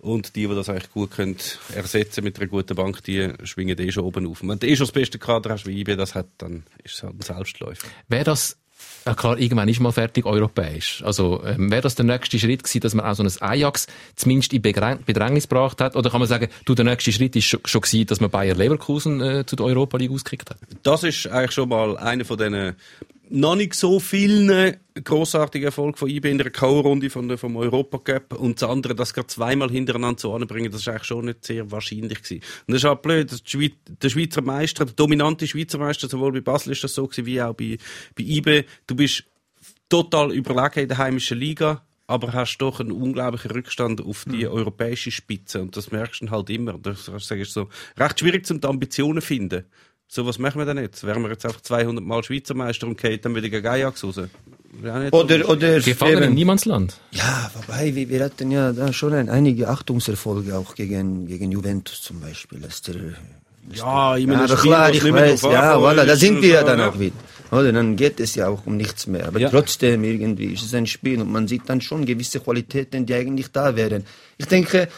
[0.02, 1.38] und die, die das eigentlich gut können
[1.74, 4.42] ersetzen mit einer guten Bank, die schwingen eh schon oben auf.
[4.42, 7.04] Wenn du eh schon das beste Kader hast, wie IB das hat, dann ist es
[7.04, 7.88] halt ein Selbstläufer.
[8.08, 8.58] Wäre das,
[9.06, 11.04] ja klar, irgendwann ist mal fertig europäisch.
[11.06, 14.54] Also, ähm, wäre das der nächste Schritt gewesen, dass man auch so ein Ajax zumindest
[14.54, 15.96] in Bedrängnis gebracht hat?
[15.96, 18.56] Oder kann man sagen, du, der nächste Schritt ist schon, schon gewesen, dass man Bayer
[18.56, 20.58] Leverkusen äh, zu der Europa League ausgekickt hat?
[20.84, 22.76] das ist eigentlich schon mal einer von diesen
[23.32, 28.70] noch nicht so vielen grossartigen Erfolgen von IB in der K.O.-Runde vom Europacup und das
[28.70, 32.44] andere, das gerade zweimal hintereinander zu anbringen, das ist eigentlich schon nicht sehr wahrscheinlich gewesen.
[32.68, 36.34] Und das ist auch blöd, dass Schweiz, der Schweizer Meister, der dominante Schweizer Meister, sowohl
[36.34, 37.78] bei Basel ist das so gewesen, wie auch bei,
[38.16, 39.24] bei IB, du bist
[39.88, 45.12] total überlegen in der heimischen Liga, aber hast doch einen unglaublichen Rückstand auf die europäische
[45.12, 46.78] Spitze und das merkst du halt immer.
[46.78, 49.66] Das ist so recht schwierig, zum die Ambitionen zu finden.
[50.14, 51.06] So, was machen wir denn jetzt?
[51.06, 54.20] Wären wir jetzt einfach 200 Mal Schweizer Meister und gehen dann wieder gegen Ajax raus?
[54.84, 56.98] Ja, Oder, oder Gefangen im eben, Niemandsland.
[57.12, 62.02] Ja, wobei, wir, wir hatten ja da schon ein, einige Achtungserfolge auch gegen, gegen Juventus
[62.02, 62.60] zum Beispiel.
[62.60, 62.96] Dass der,
[63.72, 66.80] ja, ich ja, meine, Spiel, klar, ich weiß, ja, voilà, da sind wir ja dann
[66.80, 66.90] ja.
[66.90, 67.16] auch wieder.
[67.50, 69.30] Oder dann geht es ja auch um nichts mehr.
[69.30, 69.50] Aber Ja.
[69.50, 73.50] trotzdem irgendwie ist es ein Spiel und man sieht dann schon gewisse Qualitäten, die eigentlich
[73.54, 74.04] da wären.
[74.38, 74.90] Ich denke,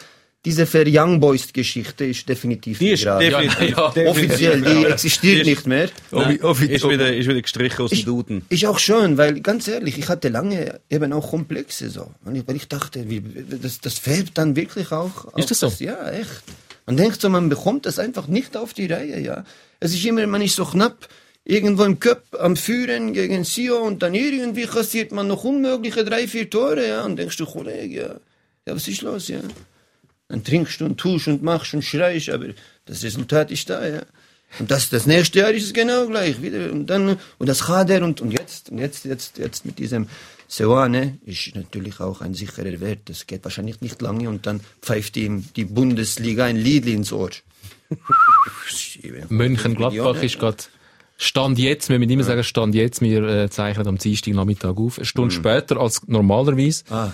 [0.44, 5.36] diese Fair Young Boys Geschichte ist definitiv Die ist definitiv, Ja, definitiv offiziell, die existiert
[5.36, 5.88] Die ist- nicht mehr.
[6.10, 8.44] Nein, ist, wieder, ist wieder gestrichen aus dem Duden.
[8.50, 12.10] ist auch schön, weil ganz ehrlich, ich hatte lange eben auch Komplexe so.
[12.22, 13.22] Weil ich, weil ich dachte, wie,
[13.62, 15.34] das, das färbt dann wirklich auch.
[15.36, 15.68] Ist das so?
[15.68, 16.42] auf ja, echt.
[16.86, 19.44] Man denkt so, man bekommt das einfach nicht auf die Reihe, ja.
[19.80, 21.08] Es ist immer, man ist so knapp
[21.44, 26.28] irgendwo im Cup am Führen gegen Sio und dann irgendwie kassiert man noch unmögliche drei,
[26.28, 27.04] vier Tore, ja.
[27.04, 28.14] Und denkst du, Kollege, ja,
[28.66, 29.40] ja was ist los, ja.
[30.28, 32.46] Dann trinkst du und tust und machst und schreist, aber
[32.86, 34.02] das Resultat ist da, ja.
[34.58, 36.70] Und das, das nächste Jahr ist es genau gleich wieder.
[36.70, 40.06] Und dann, und das Kader und, und jetzt, und jetzt, jetzt, jetzt mit diesem
[40.46, 43.00] Seoane ist natürlich auch ein sicherer Wert.
[43.06, 47.30] Das geht wahrscheinlich nicht lange und dann pfeift ihm die Bundesliga ein Lied ins Ohr.
[49.28, 50.64] Mönchengladbach ist gerade
[51.16, 54.98] Stand jetzt, wir müssen immer sagen, Stand jetzt, wir äh, zeichnen am Dienstag Nachmittag auf.
[54.98, 56.84] Eine Stunde später als normalerweise.
[56.90, 57.12] Ah,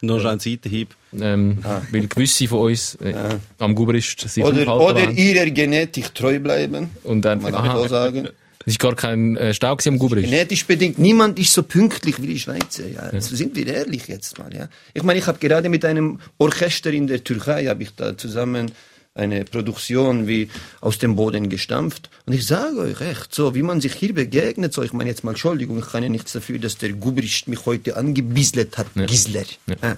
[0.00, 0.94] Noch ein Seitenhieb.
[1.20, 1.58] Ähm,
[1.90, 3.14] Weil gewisse von uns äh,
[3.58, 6.90] am Guberist sich oder, oder ihrer Genetik treu bleiben.
[7.04, 8.28] Und dann, Kann aha, so sagen.
[8.60, 10.28] es ist gar kein äh, Stau am Guberist.
[10.28, 10.98] Genetisch bedingt.
[10.98, 12.88] Niemand ist so pünktlich wie die Schweizer.
[12.88, 13.20] Ja.
[13.20, 14.54] So sind wir ehrlich jetzt mal.
[14.54, 14.68] Ja.
[14.94, 18.72] Ich meine, ich habe gerade mit einem Orchester in der Türkei, habe ich da zusammen
[19.14, 20.48] eine Produktion wie
[20.80, 22.08] aus dem Boden gestampft.
[22.26, 25.22] Und ich sage euch echt, so wie man sich hier begegnet, so ich meine jetzt
[25.24, 29.44] mal Entschuldigung, ich kann ja nichts dafür, dass der Gubrist mich heute angebisselt hat, Gisler.
[29.82, 29.96] Ja.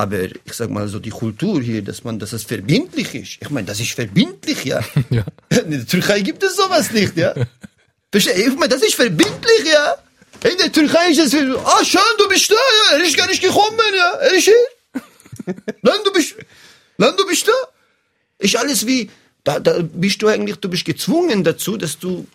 [0.00, 3.38] Aber ich sag mal so die Kultur hier, dass man, dass es verbindlich ist.
[3.40, 4.80] Ich meine, das ist verbindlich, ja.
[5.10, 5.24] Ja.
[5.50, 7.34] In der Türkei gibt es sowas nicht, ja.
[8.14, 9.96] Ich meine, das ist verbindlich, ja.
[10.48, 12.96] In der Türkei ist es, ah, schön, du bist da, ja.
[12.96, 14.10] Er ist gar nicht gekommen, ja.
[14.20, 14.54] Er ist hier.
[15.82, 16.36] Nein, du bist,
[16.96, 17.52] nein, du bist da.
[18.38, 19.10] Ist alles wie,
[19.44, 22.26] da, da bist du eigentlich, du bist gezwungen dazu, dass du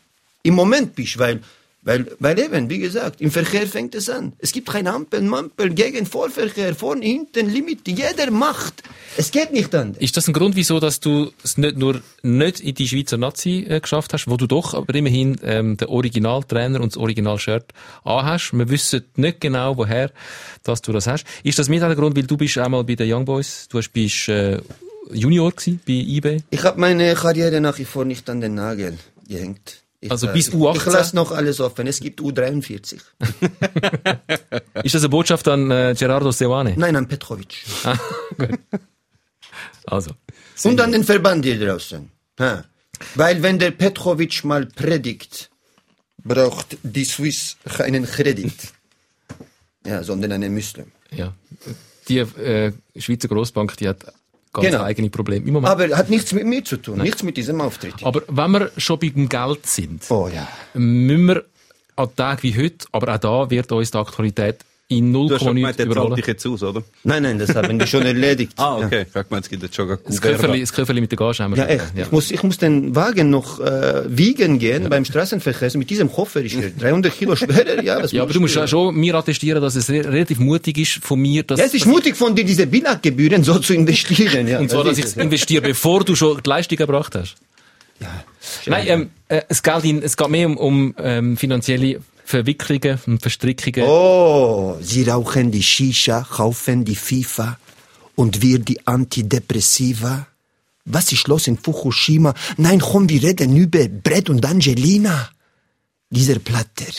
[0.41, 1.41] im Moment bist, weil,
[1.86, 4.34] weil, weil eben, wie gesagt, im Verkehr fängt es an.
[4.39, 8.84] Es gibt kein Ampel, Mampel, gegen Vorverkehr, vorne, hinten, Limit, jeder macht.
[9.17, 10.02] Es geht nicht anders.
[10.02, 13.65] Ist das ein Grund, wieso, dass du es nicht nur nicht in die Schweizer Nazi
[13.67, 17.74] äh, geschafft hast, wo du doch aber immerhin ähm, den Originaltrainer und das Original-Shirt
[18.06, 18.54] anhast?
[18.54, 20.12] Wir wissen nicht genau, woher
[20.63, 21.26] dass du das hast.
[21.43, 23.91] Ist das mit der Grund, weil du bist einmal bei den Young Boys, du hast,
[23.91, 24.62] bist äh,
[25.12, 26.44] Junior gewesen bei IB?
[26.50, 29.83] Ich habe meine Karriere nach wie vor nicht an den Nagel gehängt.
[30.04, 30.75] Ich, Also äh, bis ich, U18?
[30.75, 31.87] Ich lasse noch alles offen.
[31.87, 32.95] Es gibt U43.
[34.83, 36.73] Ist das eine Botschaft an äh, Gerardo Seoane?
[36.77, 37.63] Nein, an Petrovic.
[39.85, 40.12] Also.
[40.63, 42.10] Und an den Verband hier draußen.
[42.39, 42.63] Ha.
[43.15, 45.51] Weil wenn der Petrovic mal predigt,
[46.23, 48.54] braucht die Swiss keinen Kredit.
[49.85, 50.91] Ja, sondern einen Muslim.
[51.12, 51.33] Ja.
[52.08, 54.06] Die äh, Schweizer Grossbank, die hat
[54.54, 54.83] ganz Genau.
[54.83, 55.45] eigene Probleme.
[55.47, 55.71] Im Moment.
[55.71, 57.95] Aber hat nichts mit mir zu tun, nichts mit diesem Auftritt.
[58.04, 60.47] Aber wenn wir schon beim Geld sind, Oh ja.
[60.73, 61.43] müssen wir
[61.95, 64.58] an Tagen wie heute, aber auch da wird uns die Aktualität
[64.90, 66.84] in 0, Du hast schon gemeint, der zahlt dich jetzt aus, oder?
[67.04, 68.54] Nein, nein, das haben die schon erledigt.
[68.58, 69.06] Ah, okay.
[69.10, 71.40] Ich habe gemeint, es gibt jetzt schon gar Das Köfferli, das Köfferli mit der Gage
[71.40, 71.79] haben wir Ja, schon.
[71.79, 71.86] echt.
[71.96, 75.63] Ich, muss, ich muss den Wagen noch äh, wiegen gehen beim Straßenverkehr.
[75.63, 77.81] Also mit diesem Koffer ist er 300 Kilo schwerer.
[77.81, 80.77] Ja, was Ja, aber du musst ja schon mir attestieren, dass es re relativ mutig
[80.77, 84.48] ist von mir, dass, Ja, es ist mutig von dir, diese Bilaggebühren so zu investieren.
[84.48, 87.36] Ja, und zwar, dass ich es, es investiere, bevor du schon die Leistung erbracht hast.
[88.65, 93.21] Nein, ähm, äh, es, geht in, es geht mehr um, um ähm, finanzielle Verwicklungen und
[93.21, 93.88] Verstrickungen.
[93.88, 97.58] Oh, sie rauchen die Shisha, kaufen die FIFA
[98.15, 100.28] und wir die Antidepressiva.
[100.86, 102.34] Was ist los in Fukushima?
[102.58, 105.30] Nein, komm, wir reden über Brett und Angelina.
[106.10, 106.94] Dieser Platter.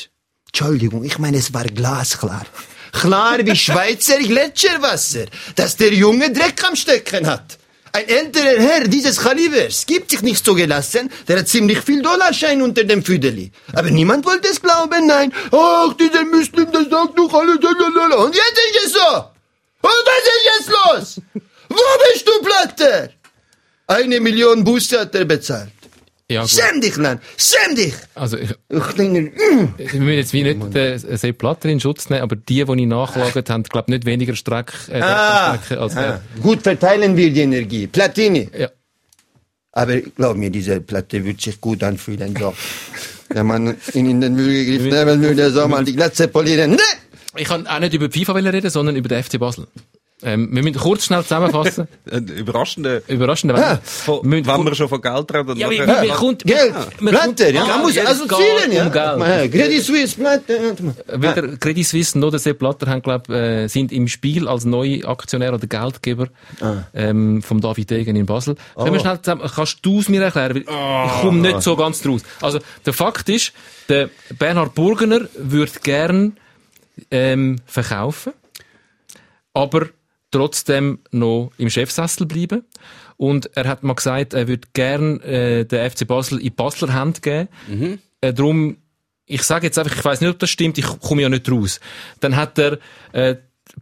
[0.47, 2.47] Entschuldigung, ich meine, es war glasklar.
[2.93, 7.59] Klar wie Schweizer Gletscherwasser, dass der Junge Dreck am Stecken hat.
[7.95, 12.61] Ein älterer Herr dieses Kalibers gibt sich nicht so gelassen, der hat ziemlich viel Dollarschein
[12.61, 13.53] unter dem Füdeli.
[13.73, 15.33] Aber niemand wollte es glauben, nein.
[15.53, 17.55] Ach, dieser Muslim, der sagt doch alles.
[17.55, 19.11] Und jetzt ist es so.
[19.89, 21.23] Und was ist jetzt los?
[21.69, 23.11] Wo bist du, Platter?
[23.87, 25.71] Eine Million Buße hat er bezahlt.
[26.35, 26.51] Ja, gut.
[26.51, 27.95] Schäm dich, Lan, schäm dich.
[28.15, 30.09] Also, ich, Ich denke, mm.
[30.09, 33.63] jetzt wie nicht den Sepp Platter in Schutz nehmen, aber die, die ich nachgelagert haben,
[33.63, 36.21] glaube nicht weniger Streck, äh, Ah, Strecke als ah, er.
[36.43, 37.87] gut verteilen wir die Energie.
[37.87, 38.49] Platini.
[38.59, 38.69] Ja.
[39.73, 42.37] Aber glaub mir, diese Platte wird sich gut anfühlen.
[42.39, 42.55] So.
[43.29, 46.73] Wenn man ihn in den Müll gegriffen nehmen würde, so mal die Glatze polieren.
[46.73, 46.79] Ne!
[47.37, 49.67] Ich kann auch nicht über die FIFA reden, sondern über den FC Basel.
[50.25, 51.87] Ähm, wir müssen kurz schnell zusammenfassen.
[52.11, 53.53] Ein überraschender, Überraschend.
[53.53, 55.57] Ah, von, Wir wenn wir schon von Geld reden.
[55.57, 57.65] Ja, wie, wie kommt, Geld, wir Platte, ja.
[57.65, 58.87] Ah, Man muss assoziieren, geht ja.
[58.87, 59.19] Um Geld.
[59.19, 60.77] Man, Credit Suisse, Platte.
[61.13, 65.07] Weder Credit Suisse noch der Sepp Blatter haben, glaub, äh, sind im Spiel als neue
[65.07, 66.29] Aktionär oder Geldgeber
[66.95, 68.57] ähm, vom David Degen in Basel.
[68.77, 70.55] Können wir schnell zusammen, kannst du es mir erklären?
[70.55, 72.23] Weil Ich komme nicht so ganz draus.
[72.41, 73.53] Also der Fakt ist,
[73.89, 74.09] der
[74.39, 76.37] Bernhard Burgener würde gern
[77.11, 78.33] ähm, verkaufen,
[79.53, 79.89] aber
[80.35, 82.65] trotzdem noch im Chefsessel bleiben.
[83.17, 86.93] Und er hat mal gesagt, er würde gern äh, den FC Basel in die Basler
[86.93, 87.49] Hand geben.
[88.21, 88.79] Äh, drum,
[89.27, 91.79] ich sage jetzt einfach, ich weiß nicht, ob das stimmt, ich komme ja nicht raus.
[92.21, 92.79] Dann hat er
[93.13, 93.37] äh,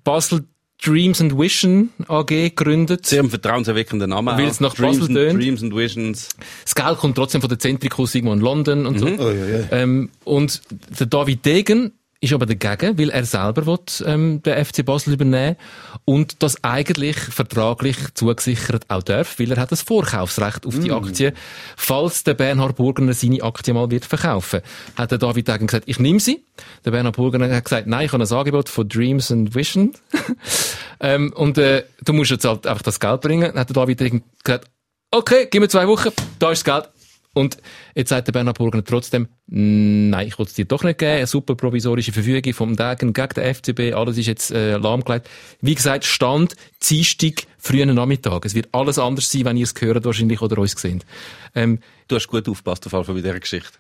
[0.05, 0.45] Basel
[0.85, 3.07] Dreams and Vision AG gegründet.
[3.07, 4.33] Sehr vertrauenserweckender Name.
[4.33, 5.43] Weil es nach Dreams Basel and, tönt.
[5.43, 6.29] Dreams and Visions.
[6.65, 9.07] Das Geld kommt trotzdem von der Zentricus irgendwo in London und so.
[9.07, 9.65] Oh, ja, ja.
[9.71, 10.61] Ähm, und
[10.99, 11.93] der David Degen
[12.23, 15.57] ist aber dagegen, weil er selber will, ähm, den FC Basel übernehmen
[16.05, 21.35] und das eigentlich vertraglich zugesichert auch darf, weil er hat das Vorkaufsrecht auf die Aktie.
[21.77, 24.61] Falls der Bernhard Burgener seine Aktie mal wird verkaufen,
[24.97, 26.45] hat der David Degen gesagt, ich nehme sie.
[26.85, 29.93] Der Bernhard Burgener hat gesagt, nein, ich habe ein Angebot von Dreams and Vision.
[31.01, 33.51] ähm, und äh, du musst jetzt halt einfach das Geld bringen.
[33.51, 34.71] Dann hat der David Degen gesagt,
[35.11, 36.89] okay, gib mir zwei Wochen, da ist das Geld.
[37.35, 37.57] Und
[37.95, 41.13] jetzt sagt der Bernhard Burgener trotzdem, «Mm, nein, ich will es dir doch nicht geben.
[41.17, 43.95] Eine super provisorische Verfügung vom Degen gegen den FCB.
[43.95, 45.29] Alles ist jetzt äh, lahmgelegt.
[45.61, 48.45] Wie gesagt, Stand Dienstag, frühen Nachmittag.
[48.45, 51.07] Es wird alles anders sein, wenn ihr es hört wahrscheinlich oder uns seht.
[51.55, 51.79] Ähm,
[52.09, 53.79] Du hast gut aufgepasst auf jeden Fall bei dieser Geschichte.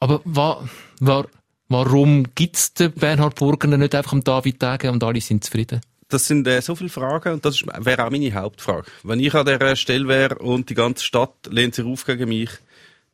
[0.00, 0.66] aber wa,
[1.00, 1.26] wa,
[1.68, 5.82] warum gibt's den Bernhard Burgener nicht einfach am David Degen und alle sind zufrieden?
[6.10, 8.86] Das sind äh, so viele Fragen und das wäre auch meine Hauptfrage.
[9.04, 12.50] Wenn ich an dieser Stelle wäre und die ganze Stadt lehnt sich auf gegen mich,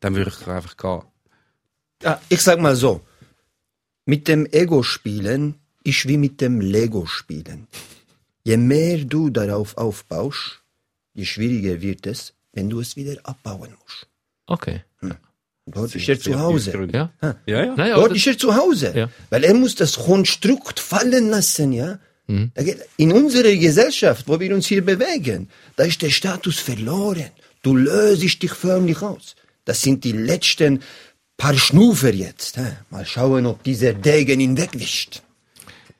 [0.01, 1.03] dann würde ich einfach gehen.
[2.05, 3.03] Ah, ich sag mal so.
[4.07, 7.67] Mit dem Ego-Spielen ist wie mit dem Lego-Spielen.
[8.45, 10.63] Je mehr du darauf aufbaust,
[11.15, 14.07] je schwieriger wird es, wenn du es wieder abbauen musst.
[14.47, 14.83] Okay.
[15.67, 16.89] Dort ist er zu Hause.
[16.93, 17.11] Ja?
[17.21, 17.97] Ja, ja.
[17.97, 18.93] Dort ist er zu Hause.
[18.95, 19.11] Ja.
[19.31, 21.99] Weil er muss das Konstrukt fallen lassen, ja.
[22.29, 22.51] Mhm.
[22.97, 27.27] In unserer Gesellschaft, wo wir uns hier bewegen, da ist der Status verloren.
[27.62, 29.37] Du löst dich förmlich aus.
[29.64, 30.81] Das sind die letzten
[31.37, 32.59] paar Schnufer jetzt.
[32.91, 35.22] Mal schauen, ob dieser Degen ihn wegwischt.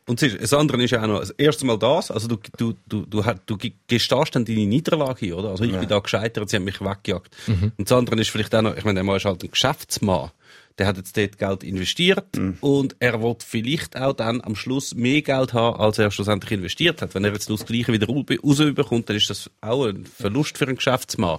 [0.09, 2.37] Und das ist- das andere ist ja auch noch, das erste Mal das, also du,
[2.57, 3.59] du, du, du, du
[3.89, 5.51] gestehst dann deine Niederlage oder?
[5.51, 7.29] Also ich bin da gescheitert, sie haben mich weggejagt.
[7.49, 10.31] Und das andere ist vielleicht auch noch, ich meine, Mann ist halt ein Geschäftsmann.
[10.79, 15.23] Der hat jetzt dort Geld investiert und er wird vielleicht auch dann am Schluss mehr
[15.23, 17.15] Geld haben, als er schlussendlich investiert hat.
[17.15, 20.67] Wenn er jetzt nur das Gleiche wieder rausbekommt, dann ist das auch ein Verlust für
[20.67, 21.39] einen Geschäftsmann.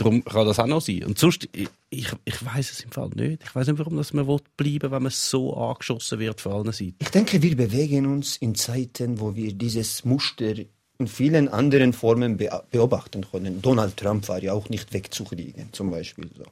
[0.00, 1.04] Darum kann das auch noch sein.
[1.04, 3.42] Und sonst, ich, ich, ich weiß es im Fall nicht.
[3.44, 6.72] Ich weiß nicht, warum das man will bleiben wenn man so angeschossen wird von allen
[6.72, 6.96] Seiten.
[6.98, 10.54] Ich denke, wir bewegen uns in Zeiten, wo wir dieses Muster
[10.98, 13.60] in vielen anderen Formen be beobachten können.
[13.60, 16.30] Donald Trump war ja auch nicht wegzukriegen, zum Beispiel.
[16.34, 16.44] So.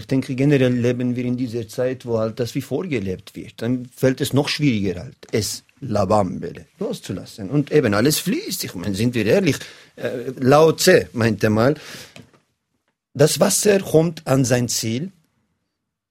[0.00, 3.60] Ich denke, generell leben wir in dieser Zeit, wo halt das wie vorgelebt wird.
[3.60, 7.50] Dann fällt es noch schwieriger halt, es La Bambele, loszulassen.
[7.50, 8.64] Und eben alles fließt.
[8.64, 9.56] Ich meine, sind wir ehrlich,
[9.96, 11.74] äh, Lao Tse meinte mal,
[13.12, 15.12] das Wasser kommt an sein Ziel,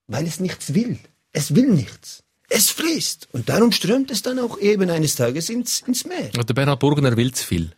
[0.06, 0.98] weil es nichts will.
[1.32, 2.22] Es will nichts.
[2.48, 3.28] Es fließt.
[3.32, 6.30] Und darum strömt es dann auch eben eines Tages ins, ins Meer.
[6.36, 7.72] Und der Bernhard Burgner will zu viel.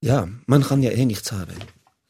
[0.00, 1.54] Ja, man kann ja eh nichts haben.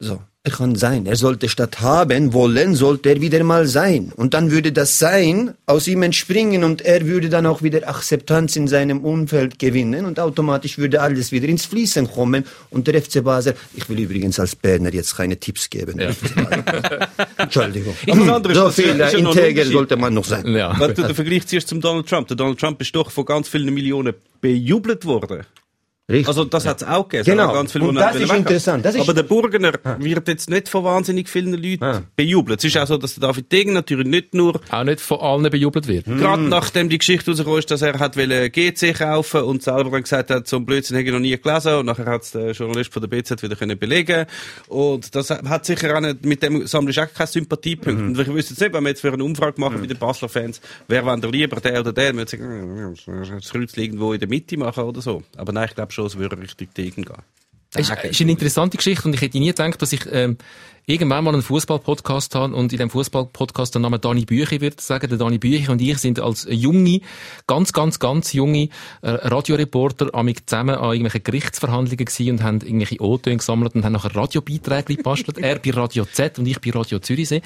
[0.03, 1.05] So, er kann sein.
[1.05, 4.11] Er sollte statt haben wollen, sollte er wieder mal sein.
[4.15, 8.55] Und dann würde das Sein aus ihm entspringen und er würde dann auch wieder Akzeptanz
[8.55, 12.45] in seinem Umfeld gewinnen und automatisch würde alles wieder ins Fließen kommen.
[12.71, 15.99] Und der FC Basel, ich will übrigens als Berner jetzt keine Tipps geben.
[17.37, 17.95] Entschuldigung.
[18.09, 20.47] Andere ist, so viel ja integer sollte man noch sein.
[20.55, 20.75] Ja.
[20.79, 23.47] Wenn du den Vergleich ziehst zum Donald Trump, der Donald Trump ist doch von ganz
[23.47, 25.45] vielen Millionen bejubelt worden.
[26.09, 26.27] Richtig.
[26.27, 27.25] Also das hat es auch gegeben.
[27.37, 27.53] Genau.
[27.53, 28.83] Ganz viele, Und das ist interessant.
[28.83, 32.01] Das ist- Aber der Burgener wird jetzt nicht von wahnsinnig vielen Leuten Ah.
[32.17, 32.59] bejubelt.
[32.59, 35.49] Es ist auch so, dass der David Degen natürlich nicht nur Auch nicht von allen
[35.49, 36.05] bejubelt wird.
[36.05, 40.31] Gerade nachdem die Geschichte rausgekommen ist, dass er hat GC kaufen und selber dann gesagt
[40.31, 42.91] hat, so einen Blödsinn hätte ich noch nie gelesen und nachher hat es der Journalist
[42.91, 44.25] von der BZ wieder können belegen
[44.67, 48.03] und das hat sicher auch nicht, mit dem sammlest du auch keine Sympathiepunkte.
[48.03, 50.27] Und ich wüsste jetzt nicht, wenn wir jetzt für eine Umfrage machen bei den Basler
[50.29, 52.95] Fans, wer wollen lieber, der oder der, dann würde sagen,
[53.39, 55.23] das Kreuz irgendwo in der Mitte machen oder so.
[55.37, 57.23] Aber nein, ich glaube schon, es würde Richtung Degen gehen.
[57.73, 60.37] Es ist, ist eine interessante Geschichte und ich hätte nie gedacht, dass ich ähm,
[60.85, 65.07] irgendwann mal einen Fußball-Podcast habe und in dem Fußball-Podcast der Name Dani Büchi wird sagen.
[65.07, 66.99] Der Dani Büchi und ich sind als junge,
[67.47, 68.69] ganz, ganz, ganz junge
[69.01, 73.93] äh, Radioreporter amig zusammen an irgendwelchen Gerichtsverhandlungen gewesen und haben irgendwelche O-Töne gesammelt und haben
[73.93, 75.37] nachher Radiobeiträge gebastelt.
[75.37, 77.41] er bei Radio Z und ich bei Radio Zürichsee.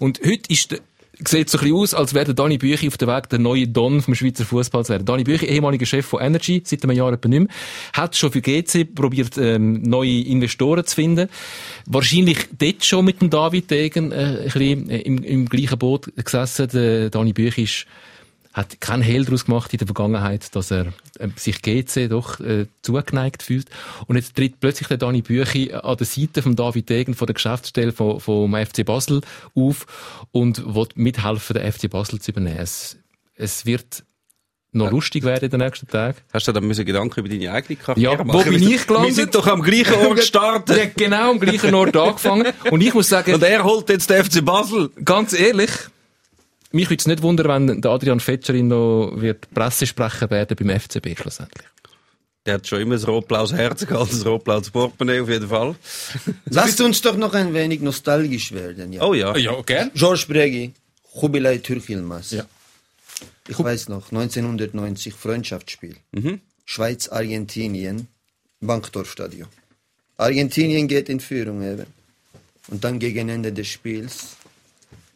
[0.00, 0.80] Und heute ist der
[1.26, 4.00] Sieht so ein bisschen aus, als wäre Dani Büchi auf dem Weg, der neue Don
[4.02, 5.04] vom Schweizer Fußball zu werden.
[5.04, 7.48] Dani Büchi, ehemaliger Chef von Energy, seit einem Jahr etwa nicht mehr,
[7.92, 11.28] hat schon für GC probiert, ähm, neue Investoren zu finden.
[11.86, 16.12] Wahrscheinlich dort schon mit dem David Degen äh, ein bisschen äh, im, im gleichen Boot
[16.14, 16.68] gesessen.
[16.68, 17.86] Der Dani Büchi ist
[18.52, 20.86] hat keinen Hehl daraus gemacht in der Vergangenheit, dass er
[21.18, 23.68] äh, sich GC doch äh, zugeneigt fühlt.
[24.06, 27.34] Und jetzt tritt plötzlich der Dani Büchi an der Seite von David Degen von der
[27.34, 29.20] Geschäftsstelle vom, vom FC Basel
[29.54, 29.86] auf
[30.32, 32.58] und will mithelfen, den FC Basel zu übernehmen.
[32.58, 32.96] Es,
[33.36, 34.02] es wird
[34.72, 36.18] noch lustig werden in den nächsten Tagen.
[36.32, 38.38] Hast du dann müssen Gedanken über deine eigene Karriere Ja, machen?
[38.38, 39.10] wo bin Wir ich gelandet?
[39.10, 40.76] Wir sind doch am gleichen Ort gestartet.
[40.76, 42.52] Der hat genau am gleichen Ort angefangen.
[42.70, 44.90] Und ich muss sagen, Und er holt jetzt den FC Basel.
[45.04, 45.70] ganz ehrlich,
[46.72, 51.18] mich würde es nicht wundern, wenn der Adrian Fetscherin noch wird Pressesprecher werden beim FCB
[51.18, 51.66] schlussendlich.
[52.46, 55.76] Der hat schon immer ein rot-blaues Herz gehabt, ein rot-blaues Portemonnaie auf jeden Fall.
[56.46, 58.92] Lasst uns doch noch ein wenig nostalgisch werden.
[58.92, 59.02] Ja.
[59.02, 59.36] Oh ja.
[59.36, 59.90] Ja, gern.
[59.94, 60.72] George Bregi,
[61.12, 62.34] Kubilay Türkilmaz.
[63.48, 65.96] Ich weiß noch, 1990 Freundschaftsspiel.
[66.64, 68.08] Schweiz-Argentinien,
[68.60, 69.48] Bankdorfstadion.
[70.16, 71.86] Argentinien geht in Führung eben.
[72.68, 74.37] Und dann gegen Ende des Spiels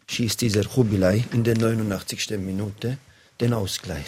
[0.08, 2.30] schießt dieser Kubilay in der 89.
[2.38, 2.98] Minute
[3.40, 4.06] den Ausgleich.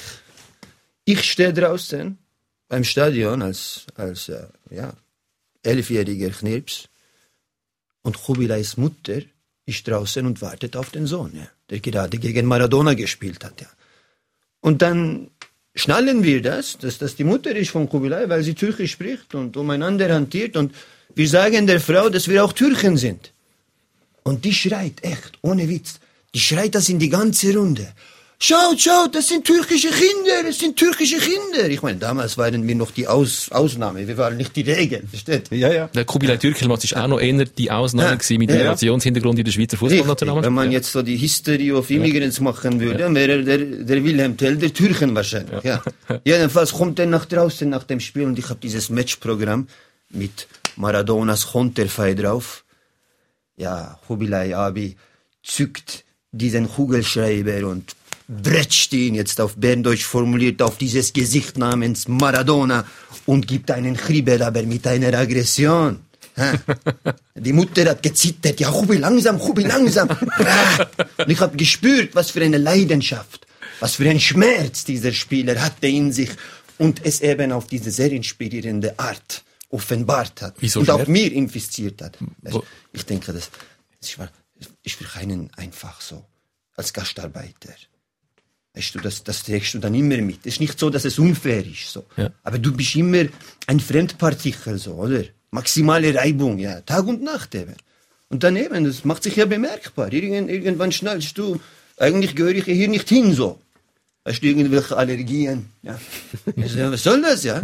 [1.04, 2.18] Ich stehe draußen
[2.68, 4.94] beim Stadion als, als äh, ja,
[5.62, 6.88] elfjähriger Knirps
[8.02, 9.20] und Kubilays Mutter
[9.66, 13.60] ist draußen und wartet auf den Sohn, ja, der gerade gegen Maradona gespielt hat.
[13.60, 13.68] Ja.
[14.60, 15.30] Und dann
[15.74, 19.56] schnallen wir das, dass das die Mutter ist von Kubilay, weil sie Türkisch spricht und
[19.56, 20.56] umeinander hantiert.
[20.56, 20.74] Und
[21.14, 23.33] wir sagen der Frau, dass wir auch Türken sind.
[24.24, 26.00] Und die schreit, echt, ohne Witz,
[26.34, 27.86] die schreit das in die ganze Runde.
[28.40, 31.68] Schaut, schaut, das sind türkische Kinder, das sind türkische Kinder.
[31.70, 35.50] Ich meine, damals waren wir noch die Aus Ausnahme, wir waren nicht die Regel, versteht?
[35.50, 35.86] Ja, ja.
[35.94, 38.14] Der Kubilay Türkelmatz ist auch noch eher die Ausnahme Ja.
[38.16, 38.56] gewesen mit Ja.
[38.56, 39.76] Migrationshintergrund in der Schweizer.
[39.76, 40.46] Fußballnationalmannschaft.
[40.46, 40.78] Wenn man Ja.
[40.78, 45.14] jetzt so die History of Immigrants machen würde, wäre der, der Wilhelm Tell der Türken
[45.14, 45.62] wahrscheinlich.
[45.62, 45.82] Ja.
[46.24, 49.68] Jedenfalls kommt er nach draußen nach dem Spiel und ich habe dieses Matchprogramm
[50.10, 52.63] mit Maradonas Konterfei drauf.
[53.56, 54.96] Ja, Hubilay Abi
[55.42, 57.94] zückt diesen Kugelschreiber und
[58.28, 62.84] bretscht ihn jetzt auf Berndeutsch formuliert auf dieses Gesicht namens Maradona
[63.26, 66.00] und gibt einen Kribbel, aber mit einer Aggression.
[67.36, 70.08] Die Mutter hat gezittert, ja, Hubi, langsam, Hubi, langsam.
[70.08, 73.46] Und ich habe gespürt, was für eine Leidenschaft,
[73.78, 76.30] was für ein Schmerz dieser Spieler hatte in sich
[76.78, 79.44] und es eben auf diese sehr inspirierende Art
[79.74, 82.16] offenbart hat Wieso und auch mir infiziert hat.
[82.42, 83.50] Wo- Ich denke, das
[84.00, 84.16] ist,
[84.82, 86.24] ist für keinen einfach so,
[86.76, 87.74] als Gastarbeiter.
[88.74, 90.40] Weißt du, das, das trägst du dann immer mit.
[90.40, 92.04] Es ist nicht so, dass es unfair ist, so.
[92.16, 92.30] Ja.
[92.42, 93.24] Aber du bist immer
[93.66, 95.22] ein Fremdpartikel, so, oder?
[95.50, 96.80] Maximale Reibung, ja.
[96.80, 97.74] Tag und Nacht eben.
[98.30, 100.12] Und daneben, das macht sich ja bemerkbar.
[100.12, 101.60] Irgend, irgendwann schnallst du,
[101.98, 103.60] eigentlich gehöre ich hier nicht hin, so.
[104.24, 105.70] Hast du irgendwelche Allergien?
[105.82, 106.00] Ja.
[106.56, 107.62] Also, ja, was soll das, ja?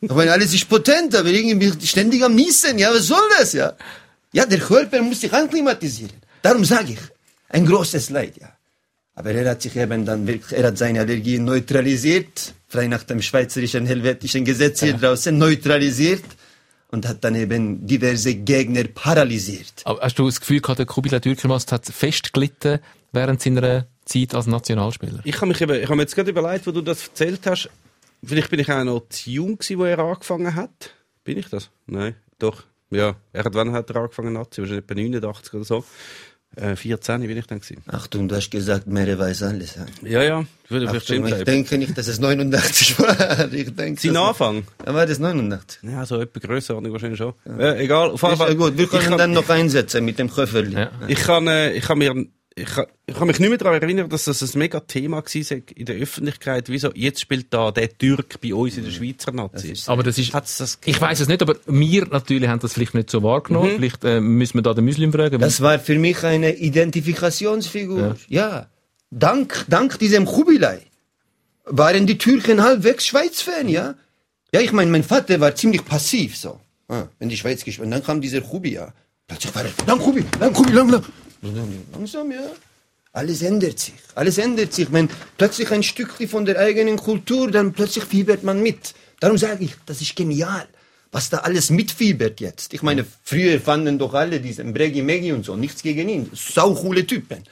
[0.00, 3.72] Ich meine, alles ist potent, aber irgendwie ständig am Niesen, ja, was soll das, ja?
[4.32, 6.16] Ja, der Körper muss sich anklimatisieren.
[6.42, 6.98] Darum sage ich,
[7.48, 8.48] ein großes Leid, ja.
[9.14, 13.22] Aber er hat sich eben dann wirklich, er hat seine Allergien neutralisiert, frei nach dem
[13.22, 16.24] schweizerischen helvetischen Gesetz hier draußen, neutralisiert
[16.90, 19.82] und hat dann eben diverse Gegner paralysiert.
[19.84, 22.80] Aber hast du das Gefühl gehabt, der Kubilay Türkelmast hat festgelitten
[23.12, 25.20] während seiner Zeit als Nationalspieler?
[25.24, 27.70] Ich habe mich eben, ich habe mir jetzt gerade überlegt, wo du das erzählt hast.
[28.26, 30.94] Vielleicht bin ich auch noch zu jung gewesen, wo er angefangen hat.
[31.24, 31.70] Bin ich das?
[31.86, 32.62] Nein, doch.
[32.90, 34.60] Ja, er hat, wann hat er angefangen, Nazi?
[34.60, 35.84] Wahrscheinlich etwa 89 oder so.
[36.56, 37.82] Äh, 14 bin ich dann gewesen.
[37.88, 39.74] Achtung, du hast gesagt, Mere weiß alles.
[39.74, 39.86] Ja.
[40.08, 41.28] Ja, ja, würde Achtung, stimmt.
[41.32, 43.48] ich denke nicht, dass es 89 war.
[43.52, 44.64] Ich denke, Sein das- Anfang?
[44.86, 45.80] Ja, war das 89?
[45.82, 47.34] Ja, so etwa Grössenordnung wahrscheinlich schon.
[47.44, 47.74] Ja.
[47.74, 48.54] egal, auf jeden Ist ja Fall.
[48.54, 50.74] gut, wir ich können kann, dann noch einsetzen mit dem Köfferli.
[50.76, 50.92] Ja.
[51.08, 52.14] Ich kann, äh, ich kann mir,
[52.56, 55.58] ich kann, ich kann mich nicht mehr daran erinnern, dass das ein mega Thema war
[55.74, 56.68] in der Öffentlichkeit.
[56.68, 56.92] Wieso?
[56.94, 59.88] Jetzt spielt da der Türk bei uns in der Schweizer Nazis.
[59.88, 62.94] Aber das ist, Hat's das ich weiß es nicht, aber wir natürlich haben das vielleicht
[62.94, 63.72] nicht so wahrgenommen.
[63.76, 65.40] Vielleicht äh, müssen wir da den Muslim fragen.
[65.40, 68.16] Das war für mich eine Identifikationsfigur.
[68.28, 68.68] Ja.
[69.10, 70.80] Dank, dank diesem Kubilai
[71.64, 73.94] waren die Türken halbwegs Schweiz-Fan, ja.
[74.52, 76.60] Ja, ich meine, mein Vater war ziemlich passiv, so.
[76.88, 78.92] Ah, wenn die Schweiz gespielt, und dann kam dieser Kubi, ja.
[79.26, 81.02] Plötzlich war er, lang Kubi, lang Kubi, lang, lang.
[81.92, 82.46] Langsam, ja.
[83.12, 84.92] Alles ändert sich, alles ändert sich.
[84.92, 88.94] Wenn plötzlich ein Stückchen von der eigenen Kultur, dann plötzlich fiebert man mit.
[89.20, 90.66] Darum sage ich, das ist genial,
[91.12, 92.74] was da alles mitfiebert jetzt.
[92.74, 96.30] Ich meine, früher fanden doch alle diesen Bregi Megi und so, nichts gegen ihn.
[96.34, 97.44] Sau coole Typen.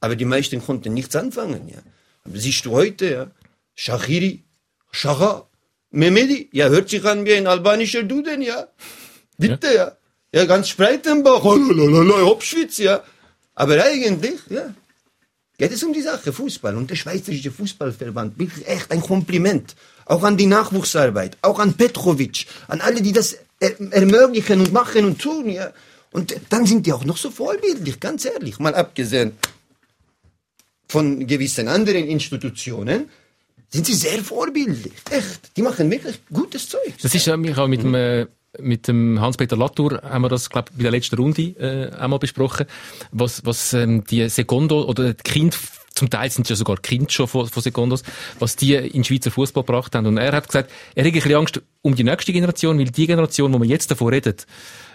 [0.00, 1.78] Aber die meisten konnten nichts anfangen, ja.
[2.24, 3.30] Aber siehst du heute, ja,
[3.74, 4.44] Shahiri,
[4.92, 5.48] Shaha,
[5.90, 8.68] Mehmedi, ja, hört sich an wie ein albanischer Duden, ja.
[9.36, 9.96] Bitte, ja.
[10.32, 13.02] Ja, ganz Spreitenbach, Hauptschwitz, ja.
[13.54, 14.74] Aber eigentlich, ja,
[15.58, 16.76] geht es um die Sache, Fußball.
[16.76, 19.74] Und der Schweizerische Fußballverband, wirklich echt ein Kompliment.
[20.06, 25.04] Auch an die Nachwuchsarbeit, auch an Petrovic, an alle, die das er ermöglichen und machen
[25.04, 25.72] und tun, ja.
[26.10, 28.58] Und dann sind die auch noch so vorbildlich, ganz ehrlich.
[28.58, 29.32] Mal abgesehen
[30.88, 33.08] von gewissen anderen Institutionen,
[33.70, 34.92] sind sie sehr vorbildlich.
[35.10, 35.56] Echt.
[35.56, 36.92] Die machen wirklich gutes Zeug.
[37.00, 38.26] Das ist ja mich auch mit dem, äh,
[38.60, 42.66] mit dem Hans-Peter Latour haben wir das, glaube bei der letzten Runde äh, einmal besprochen,
[43.10, 45.56] was, was ähm, die Secondo oder die Kind
[45.94, 48.02] zum Teil sind es ja sogar Kind schon von, von Secondos,
[48.38, 50.06] was die in den Schweizer Fußball gebracht haben.
[50.06, 53.06] Und er hat gesagt, er hat ein bisschen Angst um die nächste Generation, weil die
[53.06, 54.46] Generation, wo man jetzt davon redet,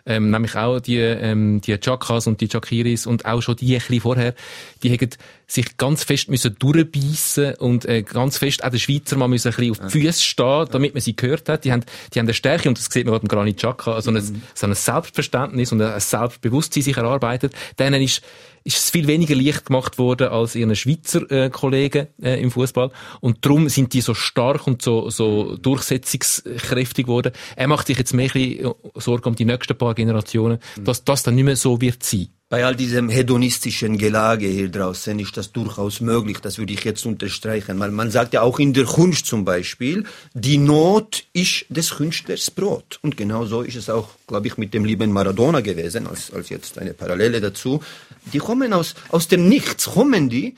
[0.06, 3.80] ähm, nämlich auch die, ähm, die Chakas und die Chakiris und auch schon die ein
[3.80, 4.34] bisschen vorher,
[4.82, 5.10] die haben
[5.48, 9.56] sich ganz fest müssen durchbeissen und äh, ganz fest auch der Schweizer mal müssen ein
[9.56, 11.66] bisschen auf die Füße stehen, damit man sie gehört hat.
[11.66, 11.84] Die haben,
[12.14, 14.66] die haben eine Stärke, und das sieht man gerade im Granit Xhaka, also ein, so
[14.66, 17.54] ein Selbstverständnis und ein Selbstbewusstsein sich erarbeitet.
[17.78, 18.22] Denen ist,
[18.68, 22.91] ist es viel weniger leicht gemacht worden als ihren Schweizer äh, Kollegen äh, im Fußball
[23.22, 27.32] und darum sind die so stark und so, so durchsetzungskräftig geworden.
[27.55, 31.36] Er macht sich jetzt mehr bisschen Sorgen um die nächsten paar Generationen, dass das dann
[31.36, 32.28] nicht mehr so wird sein.
[32.50, 36.38] Bei all diesem hedonistischen Gelage hier draußen ist das durchaus möglich.
[36.39, 37.78] Das würde ich jetzt unterstreichen.
[37.78, 42.50] Weil man sagt ja auch in der Kunst zum Beispiel, die Not ist des Künstlers
[42.50, 43.00] Brot.
[43.02, 46.48] Und genau so ist es auch, glaube ich, mit dem lieben Maradona gewesen, als, als
[46.48, 47.84] jetzt eine Parallele dazu.
[48.32, 50.56] Die kommen aus, aus dem Nichts, kommen die.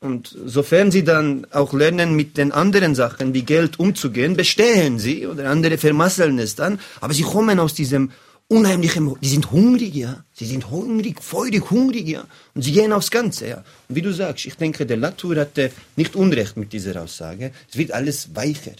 [0.00, 5.26] Und sofern sie dann auch lernen, mit den anderen Sachen wie Geld umzugehen, bestehen sie
[5.26, 6.78] oder andere vermasseln es dann.
[7.00, 8.10] Aber sie kommen aus diesem
[8.50, 10.24] unheimlichen, die sind hungrig, ja.
[10.32, 12.24] Sie sind hungrig, feurig hungrig, ja.
[12.54, 13.64] Und sie gehen aufs Ganze, ja.
[13.88, 17.52] Und wie du sagst, ich denke, der Latour hatte nicht Unrecht mit dieser Aussage.
[17.70, 18.72] Es wird alles weicher.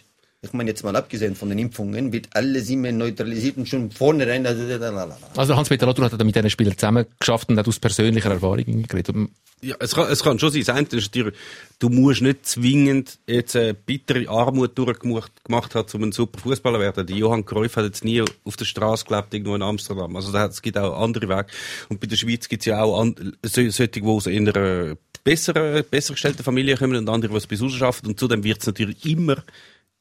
[0.43, 4.47] Ich meine, jetzt mal abgesehen von den Impfungen, wird alles immer neutralisiert und schon vornherein.
[4.47, 9.15] Also Hans-Peter Latour hat mit diesen Spielern zusammen geschafft und hat aus persönlicher Erfahrung geredet.
[9.61, 10.63] Ja, es kann, es kann schon sein.
[10.63, 11.35] Das eine ist natürlich,
[11.79, 16.79] du musst nicht zwingend jetzt eine bittere Armut durchgemacht gemacht haben, um ein super Fußballer
[16.79, 17.07] zu werden.
[17.07, 20.17] Die Johann Cruyff hat jetzt nie auf der Straße gelebt, irgendwo in Amsterdam.
[20.17, 21.49] Also da es gibt auch andere Wege.
[21.91, 25.85] Und bei der Schweiz gibt es ja auch an, so, solche, die aus einer besseren,
[25.91, 28.07] besser gestellten Familie kommen und andere, die es bis schaffen.
[28.07, 29.45] Und zudem wird es natürlich immer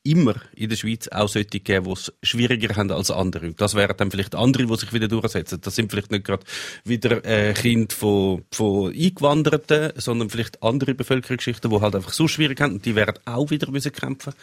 [0.04, 3.48] immer in der Schweiz auch solche geben, die es schwieriger haben als andere.
[3.48, 5.60] Und das wären dann vielleicht andere, die sich wieder durchsetzen.
[5.62, 6.46] Das sind vielleicht nicht gerade
[6.84, 12.62] wieder äh, Kinder von, von Eingewanderten, sondern vielleicht andere Bevölkerungsschichten, die halt einfach so schwierig
[12.62, 14.34] haben und die werden auch wieder müssen kämpfen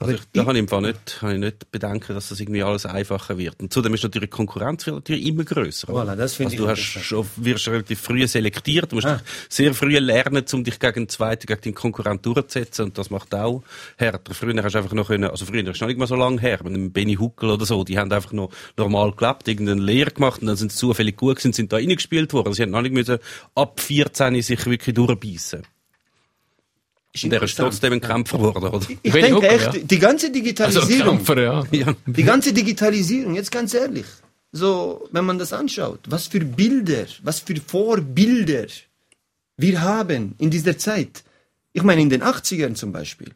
[0.00, 2.62] also ich, da habe ich im Fall nicht, habe ich nicht bedenken, dass das irgendwie
[2.62, 3.60] alles einfacher wird.
[3.60, 5.88] Und zudem ist natürlich die Konkurrenz natürlich immer grösser.
[5.88, 9.16] Voilà, das finde also ich du hast schon, wirst relativ früh selektiert, du musst Ah.
[9.16, 13.10] dich sehr früh lernen, um dich gegen den zweiten, gegen den Konkurrent durchzusetzen und das
[13.10, 13.62] macht auch
[13.98, 14.32] härter.
[14.32, 16.60] Früher hast du einfach noch können, also früher ist noch nicht mal so lange her,
[16.64, 20.40] mit einem Benny Huckel oder so, die haben einfach noch normal gelebt, irgendeine Lehre gemacht
[20.40, 22.54] und dann sind sie zufällig gut gewesen, sind da reingespielt worden.
[22.54, 23.18] Sie haben noch nicht müssen
[23.54, 25.62] ab 14 sich wirklich durchbeissen.
[27.22, 28.86] Und er ist trotzdem ein Kämpfer geworden, oder?
[29.02, 29.80] Ich Benny denke echt, ja.
[29.80, 31.16] die ganze Also Digitalisierung.
[31.16, 31.64] Kämpfer, ja.
[31.72, 31.94] Ja.
[32.06, 34.06] Die ganze Digitalisierung, jetzt ganz ehrlich,
[34.52, 38.66] so, wenn man das anschaut, was für Bilder, was für Vorbilder
[39.56, 41.24] Wir haben in dieser Zeit,
[41.72, 43.30] ich meine in den 80ern zum Beispiel,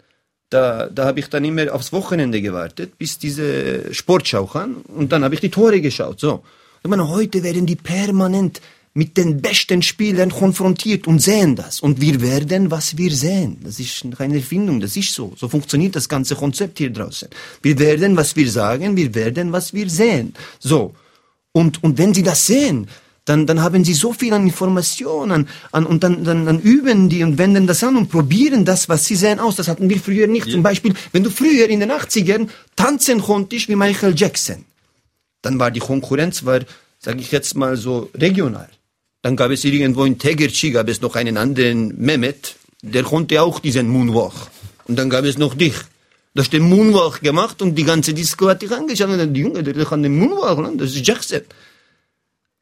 [0.51, 5.25] da, da habe ich dann immer aufs Wochenende gewartet, bis diese Sportschau kam und dann
[5.25, 6.21] habe ich die Tore geschaut.
[6.21, 6.45] So.
[6.83, 8.61] Ich meine, heute werden die permanent
[8.95, 11.81] mit den besten Spielern konfrontiert und sehen das.
[11.81, 13.59] Und wir werden, was wir sehen.
[13.65, 15.33] Das ist keine Erfindung, das ist so.
[15.37, 17.29] So funktioniert das ganze Konzept hier draußen.
[17.61, 20.35] Wir werden, was wir sagen, wir werden, was wir sehen.
[20.61, 20.95] So.
[21.51, 22.87] Und, und wenn Sie das sehen,
[23.25, 27.25] dann, dann haben sie so viel an Informationen an, und dann, dann, dann üben die
[27.25, 29.57] und wenden das an und probieren das, was sie sehen, aus.
[29.57, 30.51] Das hatten wir früher nicht.
[30.51, 34.67] Zum Beispiel, wenn du früher in den 80ern tanzen konntest wie Michael Jackson,
[35.41, 36.61] dann war die Konkurrenz, war,
[36.99, 38.69] sage ich jetzt mal so, regional.
[39.25, 43.59] Dann gab es irgendwo in Tegerci, gab es noch einen anderen Mehmet, der konnte auch
[43.59, 44.35] diesen Moonwalk.
[44.87, 45.77] Und dann gab es noch dich.
[46.35, 49.63] Du hast den Moonwalk gemacht und die ganze Disco hat dich angeschaut und die Junge,
[49.63, 51.41] der kann den Moonwalk, das ist Jackson.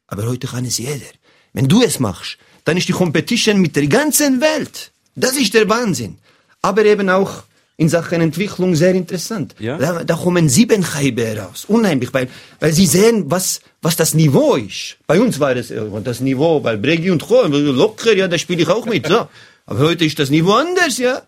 [0.07, 1.11] Aber heute kann es jeder.
[1.51, 4.93] Wenn du es machst, dann ist die Competition mit der ganzen Welt.
[5.15, 6.19] Das ist der Wahnsinn.
[6.61, 7.43] Aber eben auch
[7.77, 9.55] in Sachen Entwicklung sehr interessant.
[9.59, 9.77] Ja.
[9.77, 11.65] Da, da kommen sieben Scheiben heraus.
[11.65, 12.27] Unheimlich, weil,
[12.59, 14.97] weil sie sehen, was, was das Niveau ist.
[15.07, 17.47] Bei uns war das äh, das Niveau, weil Bregi und Co.
[17.47, 19.07] locker, ja, da spiele ich auch mit.
[19.07, 19.27] So.
[19.65, 21.23] Aber heute ist das Niveau anders, ja.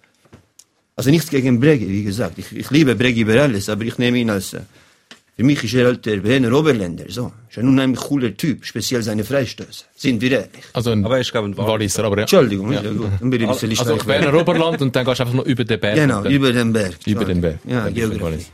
[0.96, 2.38] Also nichts gegen Bregi, wie gesagt.
[2.38, 4.62] Ich, ich liebe Bregi über alles, aber ich nehme ihn als, äh,
[5.38, 7.32] für mich ist er halt der Werner Oberländer, so.
[7.50, 9.84] Ist ein unheimlich cooler Typ, speziell seine Freistöße.
[9.96, 10.64] Sind wir ehrlich.
[10.72, 12.22] Also ein Aber er ist, glaube ich, ein Walliser, aber ja.
[12.22, 12.82] Entschuldigung, ja.
[12.82, 13.08] gut.
[13.20, 14.08] Dann bin ich ein bisschen Also steif.
[14.08, 15.96] Werner Oberland und dann gehst du einfach noch über den Berg.
[15.96, 16.96] Genau, über den Berg.
[17.06, 17.60] Über den Berg.
[17.68, 18.46] Ja, Geografie.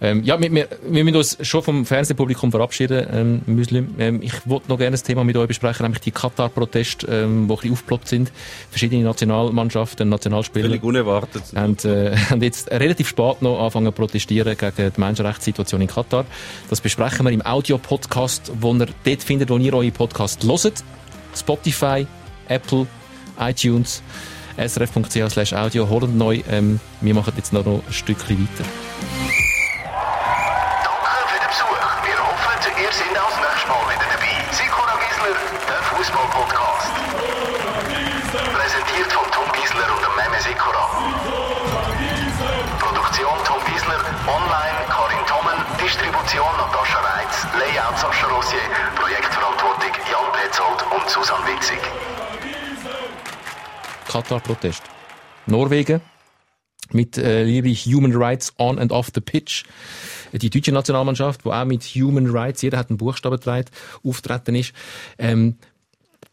[0.00, 3.94] Ähm, ja, wir, wir, wir müssen uns schon vom Fernsehpublikum verabschieden, ähm, Muslim.
[3.98, 7.52] Ähm, ich wollte noch gerne ein Thema mit euch besprechen, nämlich die Katar-Proteste, ähm, die
[7.52, 8.32] ein bisschen aufgeploppt sind.
[8.70, 11.42] Verschiedene Nationalmannschaften, Nationalspieler Völlig unerwartet.
[11.54, 16.24] haben, äh, haben jetzt relativ spät noch angefangen zu protestieren gegen die Menschenrechtssituation in Katar.
[16.70, 20.84] Das besprechen wir im Audio-Podcast, wo ihr dort findet, wo ihr eure Podcast hört.
[21.34, 22.06] Spotify,
[22.48, 22.86] Apple,
[23.38, 24.02] iTunes,
[24.56, 26.42] srf.ch slash audio, holt neu.
[26.48, 29.45] Ähm, wir machen jetzt noch ein Stückchen weiter.
[51.16, 51.78] Susan Witzig.
[54.06, 54.82] Katar-Protest.
[55.46, 56.02] Norwegen
[56.92, 59.64] mit äh, liebe Human Rights on and off the pitch.
[60.32, 63.64] Die deutsche Nationalmannschaft, wo auch mit Human Rights, jeder hat einen Buchstaben getragen,
[64.04, 64.74] auftreten ist.
[65.16, 65.56] Ähm,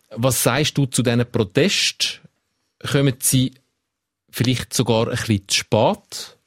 [0.09, 2.19] was sagst du zu diesen Protest?
[2.85, 3.53] Kommen sie
[4.29, 6.37] vielleicht sogar ein bisschen zu spät?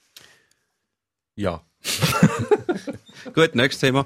[1.36, 1.64] Ja.
[3.34, 4.04] Gut, nächstes Thema.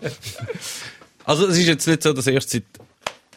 [1.24, 2.64] Also es ist jetzt nicht so, dass erst seit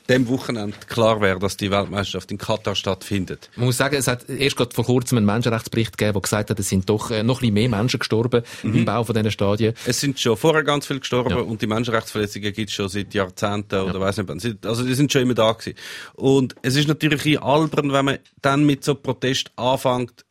[0.09, 3.49] dem Wochenende klar wäre, dass die Weltmeisterschaft in Katar stattfindet.
[3.55, 6.59] Man muss sagen, es hat erst gerade vor kurzem einen Menschenrechtsbericht gegeben, der gesagt hat,
[6.59, 9.73] es sind doch äh, noch ein bisschen mehr Menschen gestorben im Bau von diesen Stadien.
[9.85, 11.37] Es sind schon vorher ganz viele gestorben Ja.
[11.37, 15.21] und die Menschenrechtsverletzungen gibt es schon seit Jahrzehnten oder weiß nicht Also die sind schon
[15.21, 15.77] immer da gewesen.
[16.15, 20.25] Und es ist natürlich ein albern, wenn man dann mit so Protest anfängt,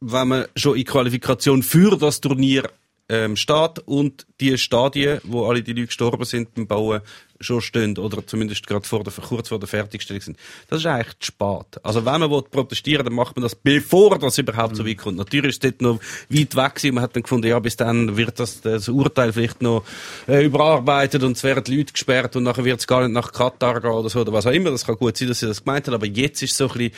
[0.00, 2.68] wenn man schon in Qualifikation für das Turnier
[3.08, 7.00] ähm, steht und die Stadien, wo alle die Leute gestorben sind beim Bauen,
[7.40, 10.38] schon stehen oder zumindest gerade vor der, kurz vor der Fertigstellung sind.
[10.68, 11.82] Das ist eigentlich zu spät.
[11.82, 15.16] Also wenn man will protestieren dann macht man das, bevor das überhaupt so weit kommt.
[15.16, 16.94] Natürlich ist es dort noch weit weg gewesen.
[16.94, 19.84] Man hat dann gefunden, ja, bis dann wird das, das Urteil vielleicht noch
[20.28, 23.32] äh, überarbeitet und es werden die Leute gesperrt und nachher wird es gar nicht nach
[23.32, 24.70] Katar gehen oder so oder was auch immer.
[24.70, 26.78] Das kann gut sein, dass sie das gemeint haben, aber jetzt ist es so ein
[26.78, 26.92] bisschen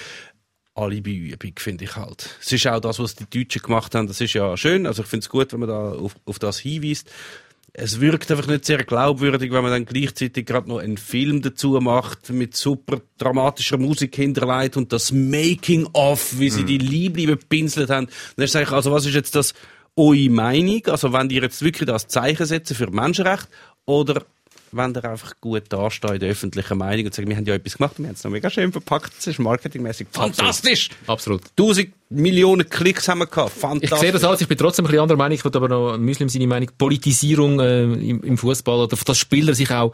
[0.78, 2.36] Alibi-Übung, finde ich halt.
[2.41, 4.86] Es ist auch das, was die Deutschen gemacht haben, das ist ja schön.
[4.86, 7.11] Also ich finde es gut, wenn man da auf, auf das hinweist.
[7.81, 11.79] Es wirkt einfach nicht sehr glaubwürdig, wenn man dann gleichzeitig gerade noch einen Film dazu
[11.81, 18.09] macht, mit super dramatischer Musik hinterlegt und das Making-of, wie sie die Liebli bepinselt haben.
[18.35, 19.55] Dann ist eigentlich, also was ist jetzt das
[19.95, 20.85] eure Meinung?
[20.87, 23.47] Also wenn ihr jetzt wirklich das Zeichen setzen für Menschenrecht
[23.87, 24.24] oder
[24.73, 27.77] wenn ihr einfach gut dasteht in der öffentlichen Meinung und sagt, wir haben ja etwas
[27.79, 30.89] gemacht, wir haben es noch mega schön verpackt, es ist marketingmäßig fantastisch.
[31.07, 31.43] Absolut.
[31.57, 34.01] Tausend Millionen Klicks haben wir gehabt, Ich fantastisch.
[34.01, 36.29] sehe das alles, ich bin trotzdem ein bisschen anderer Meinung, ich würde aber noch Muslim
[36.29, 39.93] seine Meinung, Politisierung äh, im, im Fußball oder dass Spieler sich auch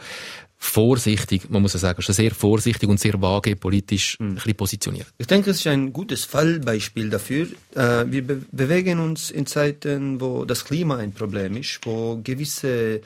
[0.57, 5.07] vorsichtig, man muss ja sagen, schon sehr vorsichtig und sehr vage politisch ein bisschen positionieren.
[5.19, 7.49] Ich denke, es ist ein gutes Fallbeispiel dafür.
[7.75, 12.97] Äh, wir be bewegen uns in Zeiten, wo das Klima ein Problem ist, wo gewisse
[12.97, 13.01] äh,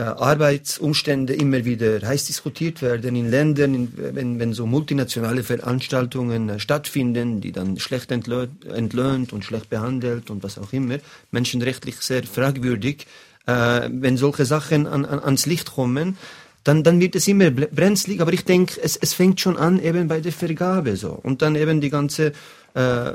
[0.00, 6.58] Arbeitsumstände immer wieder heiß diskutiert werden in Ländern, in, wenn, wenn so multinationale Veranstaltungen äh,
[6.58, 10.96] stattfinden, die dann schlecht entlöhnt, entlöhnt und schlecht behandelt und was auch immer,
[11.30, 13.06] menschenrechtlich sehr fragwürdig.
[13.46, 16.16] Äh, wenn solche Sachen an, an, ans Licht kommen,
[16.64, 18.22] dann, dann wird es immer brenzlig.
[18.22, 21.10] Aber ich denke, es, es fängt schon an eben bei der Vergabe so.
[21.10, 22.32] Und dann eben die ganze
[22.74, 23.12] äh,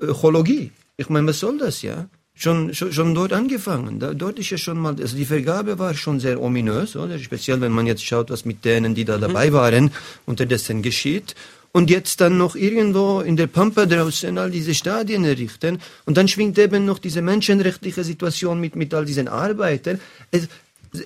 [0.00, 0.72] Ökologie.
[0.96, 2.08] Ich meine, was soll das, ja?
[2.42, 4.00] Schon, schon, schon dort angefangen.
[4.00, 7.18] Da, dort ist ja schon mal, also die Vergabe war schon sehr ominös, oder?
[7.18, 9.90] Speziell, wenn man jetzt schaut, was mit denen, die da dabei waren,
[10.24, 11.34] unterdessen geschieht.
[11.72, 15.82] Und jetzt dann noch irgendwo in der Pampa draußen all diese Stadien errichten.
[16.06, 20.00] Und dann schwingt eben noch diese menschenrechtliche Situation mit, mit all diesen Arbeitern.
[20.30, 20.48] Es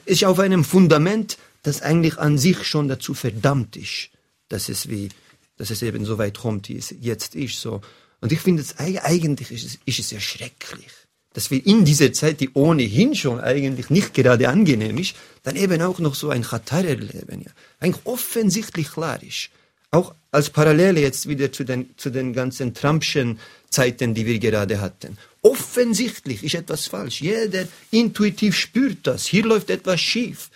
[0.05, 4.11] ist auf einem Fundament, das eigentlich an sich schon dazu verdammt ist,
[4.51, 5.09] dass es wie,
[5.57, 7.81] dass es eben so weit kommt, wie es jetzt ist, so.
[8.21, 10.93] Und ich finde eigentlich ist es, ist es ja schrecklich,
[11.35, 15.83] dass wir in dieser Zeit, die ohnehin schon eigentlich nicht gerade angenehm ist, dann eben
[15.83, 17.51] auch noch so ein Qatar erleben, ja.
[17.81, 19.51] Eigentlich offensichtlich klar ist.
[19.91, 24.81] Auch als Parallele jetzt wieder zu den, zu den ganzen Trumpschen Zeiten, die wir gerade
[24.81, 25.19] hatten.
[25.43, 27.21] Offensichtlich ist etwas falsch.
[27.21, 29.27] Jeder intuitiv spürt das.
[29.27, 30.51] Hier läuft etwas schief.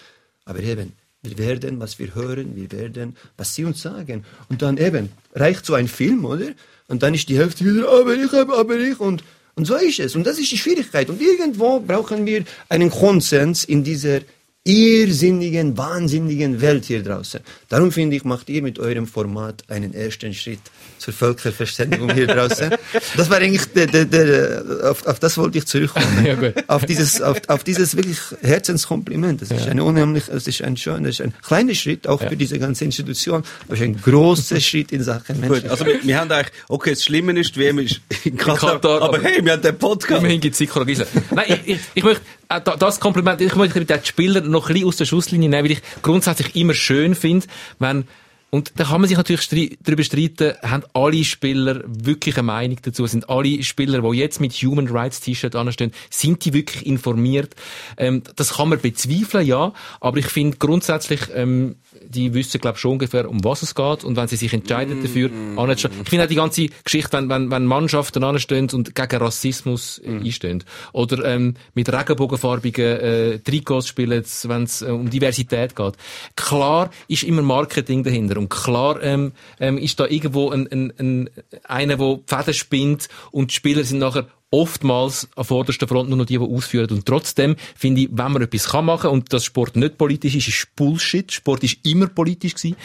[0.45, 4.24] Aber eben, wir werden, was wir hören, wir werden, was sie uns sagen.
[4.49, 6.53] Und dann eben, reicht so ein Film, oder?
[6.87, 8.99] Und dann ist die Hälfte wieder, aber ich, aber ich.
[8.99, 9.22] Und,
[9.59, 10.15] und so ist es.
[10.15, 11.11] Und das ist die Schwierigkeit.
[11.11, 14.21] Und irgendwo brauchen wir einen Konsens in dieser
[14.63, 17.41] irrsinnigen, wahnsinnigen Welt hier draußen.
[17.69, 20.61] Darum finde ich, macht ihr mit eurem Format einen ersten Schritt
[20.99, 22.70] zur Völkerverständigung hier draußen.
[23.16, 26.07] Das war eigentlich, der, der, der, auf, auf das wollte ich zurückkommen.
[26.24, 26.55] Ja, gut.
[26.66, 29.40] Auf dieses, auf, auf dieses wirklich Herzenskompliment.
[29.42, 32.36] Das ist ein unheimlich, das ist ein schöner, das ist ein kleiner Schritt auch für
[32.36, 35.70] diese ganze Institution, aber es ist ein großer Schritt in Sachen Gut, Menschen.
[35.70, 39.03] also wir, wir haben eigentlich, okay, das Schlimme ist, die WM ist in Katar, Katar,
[39.03, 40.20] aber aber- hey, wir haben den Podcast.
[40.20, 41.09] Immerhin gibt es Gisela.
[41.30, 44.72] Nein, ich, ich, ich möchte äh, da- das Kompliment, ich möchte die Spieler noch ein
[44.74, 47.46] bisschen aus der Schusslinie nehmen, weil ich grundsätzlich immer schön finde,
[47.78, 48.05] wenn
[48.51, 52.78] und da kann man sich natürlich strei- darüber streiten, haben alle Spieler wirklich eine Meinung
[52.82, 53.07] dazu?
[53.07, 57.55] Sind alle Spieler, die jetzt mit Human Rights T-Shirt anstehen, sind die wirklich informiert?
[57.99, 59.74] Ähm, das kann man bezweifeln, ja.
[60.01, 61.76] Aber ich finde grundsätzlich, ähm,
[62.09, 64.05] die wissen, glaube schon ungefähr, um was es geht.
[64.05, 65.93] Und wenn sie sich entscheiden dafür, anzustehen.
[66.03, 70.17] Ich finde auch die ganze Geschichte, wenn, wenn, wenn Mannschaften anstehen und gegen Rassismus äh,
[70.17, 70.65] einstehen.
[70.93, 75.95] Oder ähm, mit regenbogenfarbigen äh, Trikots spielen, wenn es äh, um Diversität geht.
[76.37, 78.39] Klar ist immer Marketing dahinter.
[78.39, 81.31] Und klar ähm, ähm, ist da irgendwo ein, ein, ein,
[81.65, 86.24] einer, der Fäden spinnt und die Spieler sind nachher oftmals an vorderster Front nur noch
[86.24, 86.90] die, die ausführen.
[86.90, 90.49] Und trotzdem finde ich, wenn man etwas kann machen und das Sport nicht politisch ist,
[90.49, 91.30] ist Bullshit.
[91.30, 92.76] Sport ist immer politisch gewesen.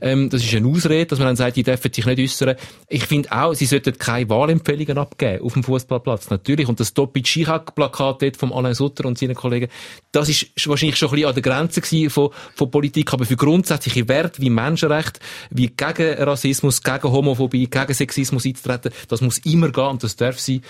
[0.00, 2.56] Ähm, das ist eine Ausrede, dass man dann sagt, die dürfen sich nicht äußern.
[2.88, 6.30] Ich finde auch, sie sollten keine Wahlempfehlungen abgeben auf dem Fußballplatz.
[6.30, 6.68] Natürlich.
[6.68, 9.68] Und das Topi Chirac-Plakat dort vom Alain Sutter und seinen Kollegen,
[10.10, 13.12] das ist wahrscheinlich schon ein bisschen an der Grenze von, von Politik.
[13.12, 19.20] Aber für grundsätzliche Werte wie Menschenrecht, wie gegen Rassismus, gegen Homophobie, gegen Sexismus einzutreten, das
[19.20, 20.62] muss immer gehen und das darf sein.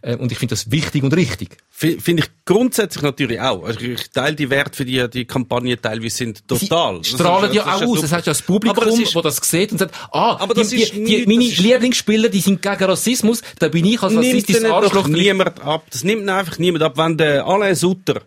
[0.00, 1.56] Äh, Und ich finde das wichtig und richtig.
[1.70, 3.64] Finde ich grundsätzlich natürlich auch.
[3.64, 7.02] Also ich teile die Werte für die, die Kampagne teilweise sind total.
[7.04, 8.02] Sie strahlen Das ja ist- das auch aus.
[8.04, 10.60] Es hat ja das Publikum, das ist- das das sieht und sagt, ah, Aber die,
[10.60, 14.12] das ist die, die, meine das Lieblingsspieler, die sind gegen Rassismus, da bin ich als
[14.12, 15.02] nimmt rassistisches Arschloch.
[15.02, 15.84] doch niemand ab.
[15.90, 16.96] Das nimmt einfach niemand ab.
[16.96, 18.22] Wenn der Alain Sutter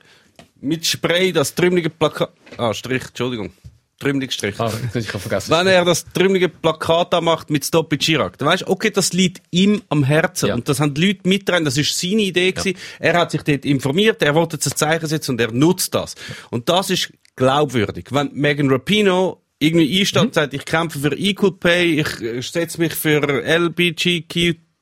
[0.61, 2.31] mit Spray das trümmelige Plakat...
[2.57, 3.51] Ah, Strich, Entschuldigung.
[3.99, 4.59] Trümmelig Strich.
[4.59, 5.51] Ah, ich habe vergessen.
[5.51, 8.91] Wenn er das trümmelige Plakat da macht mit Stop it Chirac, dann weißt du, okay,
[8.91, 10.49] das liegt ihm am Herzen.
[10.49, 10.55] Ja.
[10.55, 12.77] Und das haben die Leute mitgetragen, das ist seine Idee gewesen.
[12.99, 16.15] Er hat sich dort informiert, er wollte jetzt ein Zeichen setzen und er nutzt das.
[16.49, 18.07] Und das ist glaubwürdig.
[18.11, 22.79] Wenn Megan Rapinoe irgendwie einsteht und sagt, ich kämpfe für Equal Pay, ich äh, setze
[22.81, 23.21] mich für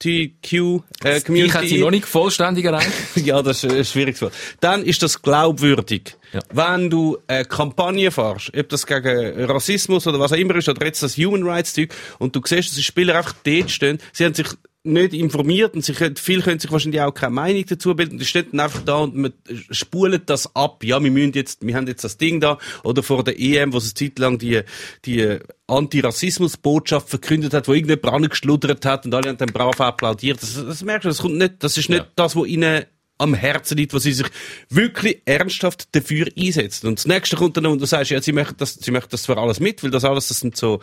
[0.04, 2.92] LBGTQ äh, Ich hätte sie noch nicht vollständig erreicht.
[3.16, 4.34] Ja, das ist ein schwieriges Wort.
[4.60, 6.18] Dann ist das glaubwürdig.
[6.34, 6.42] Ja.
[6.52, 10.86] Wenn du eine Kampagne fährst, ob das gegen Rassismus oder was auch immer ist, oder
[10.86, 14.26] jetzt das Human Rights Zeug, und du siehst, dass die Spieler einfach dort stehen, sie
[14.26, 14.48] haben sich
[14.86, 18.18] nicht informiert und können, viele können sich wahrscheinlich auch keine Meinung dazu bilden.
[18.18, 19.34] Die stehen dann einfach da und man
[19.72, 20.84] spulen das ab.
[20.84, 22.58] Ja, wir müssen jetzt, wir haben jetzt das Ding da.
[22.84, 24.62] Oder vor der EM, wo es eine Zeit lang die,
[25.06, 30.42] die Antirassismus-Botschaft verkündet hat, wo irgendjemand angeschluddert hat und alle haben dann brav applaudiert.
[30.42, 32.08] Das, das merkst du, das kommt nicht, das ist nicht Ja.
[32.16, 32.84] das, was ihnen
[33.20, 34.28] am Herzen liegt, wo sie sich
[34.70, 36.88] wirklich ernsthaft dafür einsetzen.
[36.88, 39.26] Und das nächste kommt dann, und du sagst, ja, sie möchten das, sie möchten das
[39.26, 40.82] für alles mit, weil das alles, das sind so,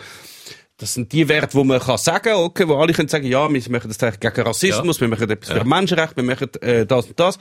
[0.80, 3.62] das sind die Werte, wo man kann sagen, okay, wo alle können sagen, ja, wir
[3.70, 7.38] machen das gegen Rassismus, wir machen etwas für Menschenrechte, wir machen äh, das und das.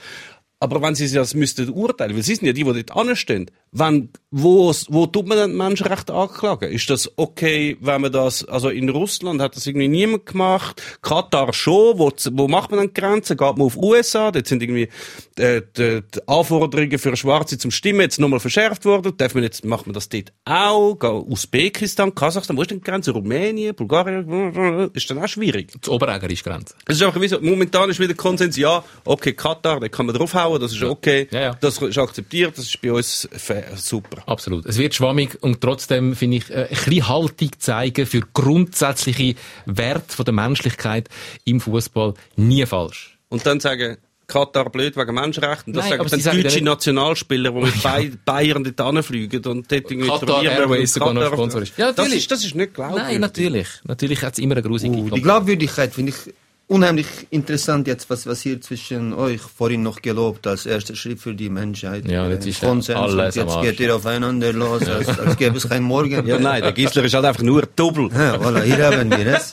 [0.58, 4.10] Aber wenn sie das müssten urteilen, weil sie sind ja die, die dort anstehen, wenn,
[4.30, 6.70] wo, wo tut man dann Menschenrechte anklagen?
[6.70, 11.52] Ist das okay, wenn man das, also in Russland hat das irgendwie niemand gemacht, Katar
[11.52, 13.36] schon, wo, wo macht man dann Grenzen?
[13.36, 14.30] Geht man auf USA?
[14.32, 14.88] Dort sind irgendwie,
[15.36, 19.16] äh, die, die Anforderungen für Schwarze zum Stimmen jetzt nochmal verschärft worden.
[19.16, 20.94] Darf man jetzt, macht man das dort auch?
[20.98, 23.12] Geht Usbekistan, Kasachstan, wo ist denn die Grenze?
[23.12, 24.90] Rumänien, Bulgarien?
[24.94, 25.72] Ist dann auch schwierig.
[25.80, 26.74] Das Oberäger ist Grenze.
[26.86, 30.14] Es ist einfach wie so, momentan ist wieder Konsens, ja, okay, Katar, da kann man
[30.14, 31.56] draufhauen, das ist okay, Ja, ja.
[31.60, 33.59] das ist akzeptiert, das ist bei uns fair.
[33.60, 34.22] Äh, super.
[34.26, 34.66] Absolut.
[34.66, 39.34] Es wird schwammig und trotzdem finde ich äh, ein bisschen Haltung zeigen für grundsätzliche
[39.66, 41.08] Werte von der Menschlichkeit
[41.44, 43.18] im Fußball nie falsch.
[43.28, 45.72] Und dann sagen, Katar blöd wegen Menschenrechten.
[45.72, 48.94] Das Nein, sagen aber dann sie sagen deutsche ja Nationalspieler, die mit Bay- Bayern dort
[48.94, 51.76] hinfliegen und dort irgendwie trainieren Airways und sogar noch Sponsor ist.
[51.76, 52.18] Ja, das natürlich.
[52.18, 53.08] ist, das ist nicht glaubwürdig.
[53.08, 53.68] Nein, natürlich.
[53.84, 56.34] Natürlich hat es immer eine grusige Uh, die Glaubwürdigkeit finde ich
[56.70, 61.34] unheimlich interessant jetzt, was, was hier zwischen euch vorhin noch gelobt als erster Schritt für
[61.34, 62.08] die Menschheit.
[62.08, 65.36] Ja, jetzt Äh, ist ja Konsens alles und jetzt geht ihr aufeinander los, als, als
[65.36, 66.26] gäbe es kein Morgen.
[66.26, 68.08] Ja, nein, der Gisler ist halt einfach nur doppel.
[68.12, 69.52] Ja, voilà, hier haben wir es.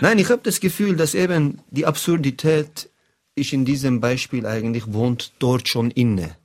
[0.00, 2.90] Nein, ich habe das Gefühl, dass eben die Absurdität
[3.34, 6.36] ist in diesem Beispiel eigentlich wohnt dort schon inne.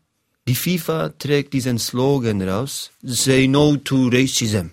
[0.47, 4.67] Die FIFA trägt diesen Slogan raus, Say no to racism.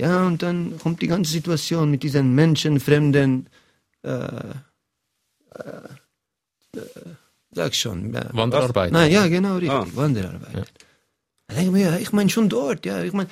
[0.00, 3.48] Ja, und dann kommt die ganze Situation mit diesen menschenfremden,
[4.02, 4.10] äh,
[5.54, 6.80] äh,
[7.50, 8.26] sag schon, ja.
[8.32, 8.92] Wanderarbeit.
[8.92, 9.86] Nein, ja, genau, richtig, Ah.
[9.94, 10.72] Wanderarbeit.
[11.50, 13.28] Ja, ich meine schon dort, ja, ich meine,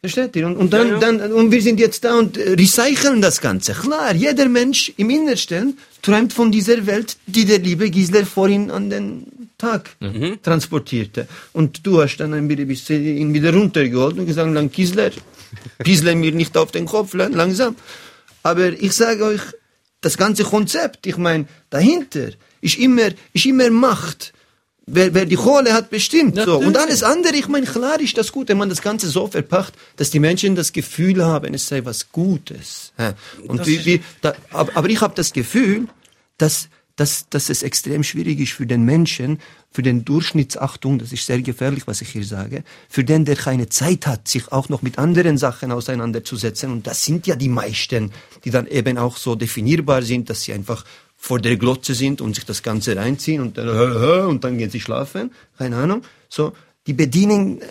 [0.00, 0.46] versteht ihr?
[0.46, 3.72] Und, und dann, dann, und wir sind jetzt da und äh, recyceln das Ganze.
[3.72, 8.90] Klar, jeder Mensch im Innersten träumt von dieser Welt, die der liebe Gisler vorhin an
[8.90, 9.96] den Tag
[10.42, 11.26] transportierte.
[11.52, 15.10] Und du hast dann ein bisschen ihn wieder runtergeholt und gesagt, lang Gisler,
[15.82, 17.74] Gisler mir nicht auf den Kopf, lang- langsam.
[18.42, 19.40] Aber ich sage euch,
[20.02, 22.28] das ganze Konzept, ich meine, dahinter
[22.60, 24.34] ist immer, ist immer Macht.
[24.88, 26.36] Wer, wer die Kohle hat, bestimmt.
[26.36, 26.58] So.
[26.58, 29.74] Und alles andere, ich meine, klar ist das gut, wenn man das Ganze so verpackt,
[29.96, 32.92] dass die Menschen das Gefühl haben, es sei was Gutes.
[33.48, 35.88] Und wie, wie, da, aber, aber ich habe das Gefühl,
[36.38, 39.40] dass, dass, dass es extrem schwierig ist für den Menschen,
[39.72, 43.68] für den Durchschnittsachtung, das ist sehr gefährlich, was ich hier sage, für den, der keine
[43.68, 46.70] Zeit hat, sich auch noch mit anderen Sachen auseinanderzusetzen.
[46.70, 48.12] Und das sind ja die meisten,
[48.44, 50.84] die dann eben auch so definierbar sind, dass sie einfach
[51.16, 53.68] vor der Glotze sind und sich das Ganze reinziehen und dann,
[54.26, 55.32] und dann gehen sie schlafen.
[55.58, 56.02] Keine Ahnung.
[56.28, 56.52] So,
[56.86, 57.66] die bedienen äh,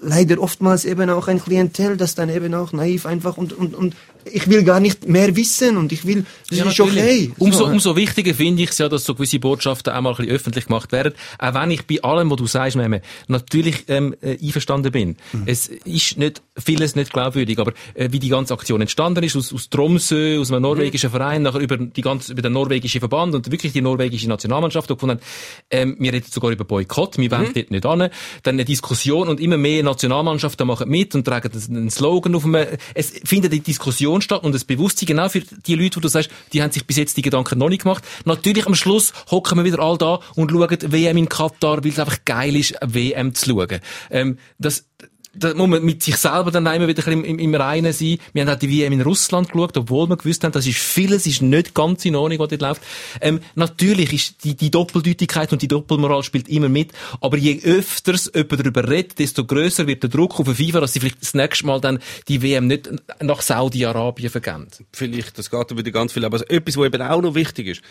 [0.00, 3.94] leider oftmals eben auch ein Klientel, das dann eben auch naiv einfach und, und, und
[4.24, 7.32] ich will gar nicht mehr wissen und ich will, das Ja, ist okay.
[7.38, 10.16] Umso, So, umso wichtiger finde ich es ja, dass so gewisse Botschaften auch mal ein
[10.16, 11.12] bisschen öffentlich gemacht werden.
[11.38, 15.16] Auch wenn ich bei allem, was du sagst, Meme, natürlich ähm, äh, einverstanden bin.
[15.32, 15.42] Mhm.
[15.46, 19.52] Es ist nicht vieles nicht glaubwürdig, aber äh, wie die ganze Aktion entstanden ist, aus,
[19.52, 21.16] aus Tromsø, aus einem norwegischen Mhm.
[21.16, 24.94] Verein, nachher über, die ganze, über den norwegischen Verband und wirklich die norwegische Nationalmannschaft, die
[24.94, 25.24] gefunden haben,
[25.70, 27.30] ähm, wir reden sogar über Boykott, wir Mhm.
[27.32, 27.98] wollen dort nicht an.
[28.00, 32.66] Dann eine Diskussion und immer mehr Nationalmannschaften machen mit und tragen einen Slogan auf einem,
[32.94, 36.30] es findet eine Diskussion statt und das Bewusstsein genau für die Leute, wo du sagst,
[36.52, 38.04] die haben sich bis jetzt die Gedanken noch nicht gemacht.
[38.24, 41.98] Natürlich am Schluss hocken wir wieder all da und schauen WM in Katar, weil es
[41.98, 43.80] einfach geil ist, WM zu schauen.
[44.10, 44.86] Ähm, das,
[45.32, 48.18] da muss man mit sich selber dann immer wieder im, im, im Reinen sein.
[48.32, 51.26] Wir haben auch die WM in Russland geschaut, obwohl wir gewusst haben, das ist vieles,
[51.26, 52.82] ist nicht ganz in Ordnung, was dort läuft.
[53.20, 58.30] Ähm, natürlich ist die, die Doppeldeutigkeit und die Doppelmoral spielt immer mit, aber je öfters
[58.34, 61.34] jemand darüber redet, desto grösser wird der Druck auf die FIFA, dass sie vielleicht das
[61.34, 62.90] nächste Mal dann die WM nicht
[63.22, 64.66] nach Saudi-Arabien vergeben.
[64.92, 66.24] Vielleicht, das geht wieder ganz viel.
[66.24, 67.82] Aber etwas, was eben auch noch wichtig ist.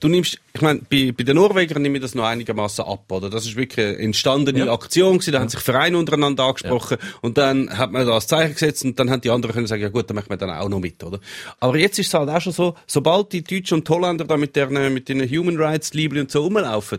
[0.00, 3.30] Du nimmst, ich meine, bei, bei den Norwegern nehme ich das noch einigermaßen ab, oder?
[3.30, 7.76] Das ist wirklich eine entstandene Aktion gewesen, da haben sich Vereine untereinander angesprochen und dann
[7.76, 10.08] hat man da das Zeichen gesetzt und dann haben die anderen können sagen, ja gut,
[10.08, 11.18] dann machen wir dann auch noch mit, oder?
[11.58, 14.54] Aber jetzt ist es halt auch schon so, sobald die Deutschen und Holländer da mit
[14.54, 16.98] der, mit den Human Rights Liebling und so rumlaufen,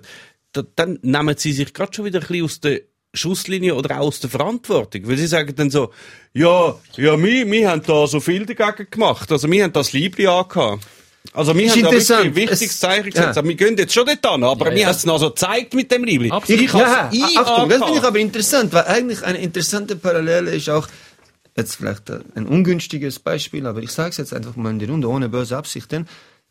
[0.51, 2.81] da, dann nehmen sie sich gerade schon wieder ein bisschen aus der
[3.13, 5.07] Schusslinie oder auch aus der Verantwortung.
[5.07, 5.91] Weil sie sagen dann so,
[6.33, 9.31] ja, ja, wir, wir haben da so viel dagegen gemacht.
[9.31, 10.85] Also wir haben das Liebling angehabt.
[11.34, 13.36] Also wir haben wirklich ein wichtiges Es- Zeichen gesetzt.
[13.36, 13.39] ja.
[13.41, 14.88] Aber wir gehen jetzt schon dort an, aber Ja, wir ja.
[14.88, 16.34] haben es noch so gezeigt mit dem Liebling.
[16.47, 20.70] Ich ja, ich Achtung, das finde ich aber interessant, weil eigentlich eine interessante Parallele ist
[20.70, 20.88] auch,
[21.55, 25.07] jetzt vielleicht ein ungünstiges Beispiel, aber ich sage es jetzt einfach mal in die Runde,
[25.09, 26.07] ohne böse Absichten,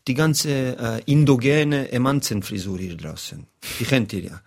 [0.09, 3.45] die ganze äh, indogene Emanzenfrisur hier draußen.
[3.79, 4.41] Die kennt ihr ja.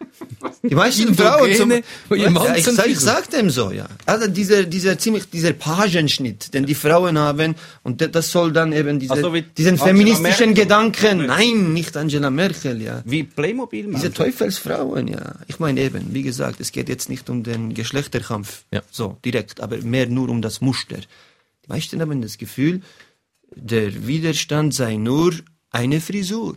[0.63, 3.87] Die meisten Frauen zum, ja, ich, sag, ich sag dem so, ja.
[4.07, 7.55] Also dieser, dieser ziemlich, dieser Pagenschnitt, den die Frauen haben,
[7.85, 10.65] und das soll dann eben diese, Also diesen Angela feministischen Merkel.
[10.65, 13.03] Gedanken, nein, nicht Angela Merkel, ja.
[13.05, 14.01] Wie Playmobil, Mann.
[14.01, 15.37] Diese Teufelsfrauen, ja.
[15.47, 18.83] Ich meine eben, wie gesagt, es geht jetzt nicht um den Geschlechterkampf, Ja.
[18.91, 20.97] so direkt, aber mehr nur um das Muster.
[20.97, 22.81] Die meisten haben das Gefühl,
[23.57, 25.32] der Widerstand sei nur
[25.70, 26.57] eine Frisur.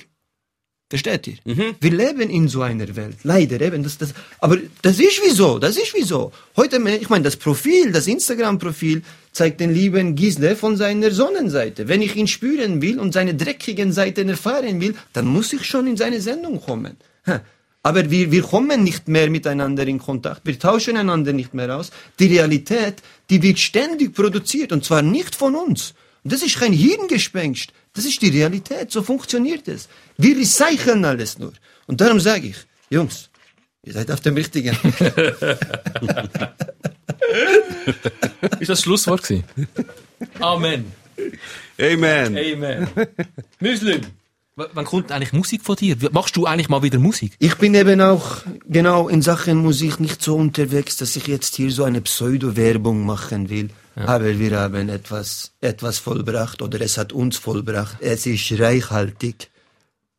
[0.87, 1.37] Versteht ihr?
[1.79, 3.17] Wir leben in so einer Welt.
[3.23, 3.81] Leider eben.
[3.81, 5.57] Das, das, aber das ist wieso.
[5.57, 6.31] Das ist wieso.
[6.55, 11.87] Heute, ich meine, das Profil, das Instagram-Profil zeigt den lieben Gisle von seiner Sonnenseite.
[11.87, 15.87] Wenn ich ihn spüren will und seine dreckigen Seiten erfahren will, dann muss ich schon
[15.87, 16.97] in seine Sendung kommen.
[17.81, 20.41] Aber wir, wir kommen nicht mehr miteinander in Kontakt.
[20.45, 21.91] Wir tauschen einander nicht mehr aus.
[22.19, 25.95] Die Realität, die wird ständig produziert und zwar nicht von uns.
[26.25, 27.71] Und das ist kein Hirngespenst.
[27.93, 28.91] Das ist die Realität.
[28.91, 29.87] So funktioniert es.
[30.17, 31.53] Wir recyceln alles nur.
[31.87, 32.57] Und darum sage ich,
[32.89, 33.29] Jungs,
[33.87, 34.75] Ihr seid auf dem richtigen.
[38.59, 39.43] Ist das Schlusswort gewesen?
[40.39, 40.91] Amen.
[41.79, 42.37] Amen.
[42.37, 42.87] Amen.
[43.59, 44.01] Muslim.
[44.55, 45.95] W- Wann kommt eigentlich Musik von dir?
[46.11, 47.33] Machst du eigentlich mal wieder Musik?
[47.39, 51.71] Ich bin eben auch genau in Sachen Musik nicht so unterwegs, dass ich jetzt hier
[51.71, 53.69] so eine Pseudo-Werbung machen will.
[53.95, 57.97] Aber wir haben etwas, etwas vollbracht oder es hat uns vollbracht.
[58.01, 59.49] Es ist reichhaltig.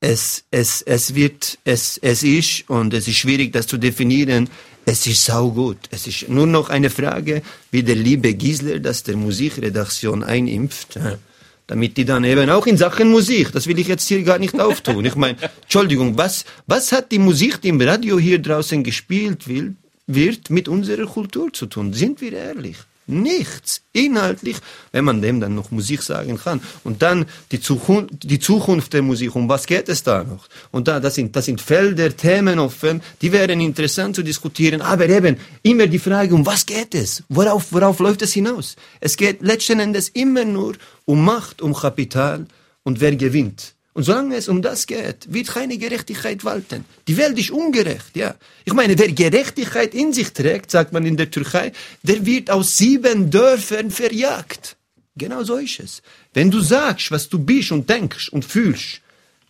[0.00, 4.48] Es, es, es wird, es, es ist, und es ist schwierig, das zu definieren,
[4.86, 5.78] es ist saugut.
[5.90, 10.94] Es ist nur noch eine Frage, wie der liebe Giesler das der Musikredaktion einimpft.
[10.96, 11.18] ja,
[11.66, 14.58] Damit die dann eben auch in Sachen Musik, das will ich jetzt hier gar nicht
[14.60, 15.04] auftun.
[15.04, 20.50] Ich meine, Entschuldigung, was, was hat die Musik, die im Radio hier draußen gespielt wird,
[20.50, 21.92] mit unserer Kultur zu tun?
[21.92, 22.76] Sind wir ehrlich?
[23.07, 23.82] Nichts.
[23.92, 24.57] Inhaltlich,
[24.90, 26.61] wenn man dem dann noch Musik sagen kann.
[26.82, 30.48] Und dann die Zukunft, die Zukunft der Musik, um was geht es da noch?
[30.72, 34.82] Und da, das sind, das sind Felder, Themen offen, die wären interessant zu diskutieren.
[34.82, 37.22] Aber eben, immer die Frage, um was geht es?
[37.28, 38.74] Worauf, worauf läuft es hinaus?
[39.00, 42.46] Es geht letzten Endes immer nur um Macht, um Kapital
[42.82, 43.75] und wer gewinnt.
[43.97, 46.84] Und solange es um das geht, wird keine Gerechtigkeit walten.
[47.09, 48.34] Die Welt ist ungerecht, ja.
[48.66, 51.72] Ich meine, wer Gerechtigkeit in sich trägt, sagt man in der Türkei,
[52.03, 54.76] der wird aus sieben Dörfern verjagt.
[55.16, 56.03] Genau so ist es.
[56.34, 59.01] Wenn du sagst, was du bist und denkst und fühlst,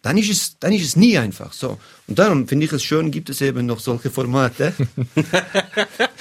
[0.02, 1.80] dann ist es, dann ist es nie einfach so.
[2.06, 4.74] Und darum finde ich es schön, gibt es eben noch solche Formate.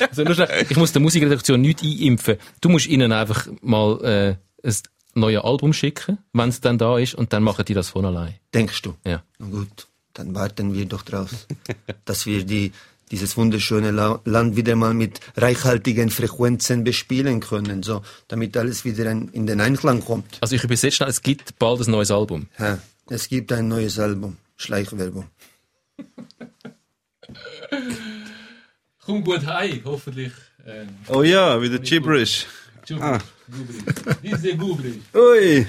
[0.09, 2.38] Also ich muss der Musikredaktion nichts einimpfen.
[2.59, 4.76] Du musst ihnen einfach mal äh, ein
[5.16, 8.36] neues Album schicken, wenn es dann da ist, und dann machen die das von allein.
[8.53, 8.95] Denkst du?
[9.05, 9.24] Ja.
[9.39, 11.47] Na gut, dann warten wir doch drauf,
[12.05, 12.72] dass wir die,
[13.11, 19.09] dieses wunderschöne La Land wieder mal mit reichhaltigen Frequenzen bespielen können, so, damit alles wieder
[19.09, 20.38] ein, in den Einklang kommt.
[20.41, 22.47] Also ich übersetze schnell, es gibt bald ein neues Album.
[22.59, 25.26] Ja, es gibt ein neues Album, Schleichwerbung.
[29.05, 30.32] Komm gut heim, hoffentlich.
[30.66, 32.47] Ähm, Oh ja, wieder gibberish.
[32.88, 33.03] Deixa eu ver.
[33.03, 33.21] Ah.
[33.49, 33.77] Gubre.
[34.21, 34.55] Dizer
[35.13, 35.67] Oi.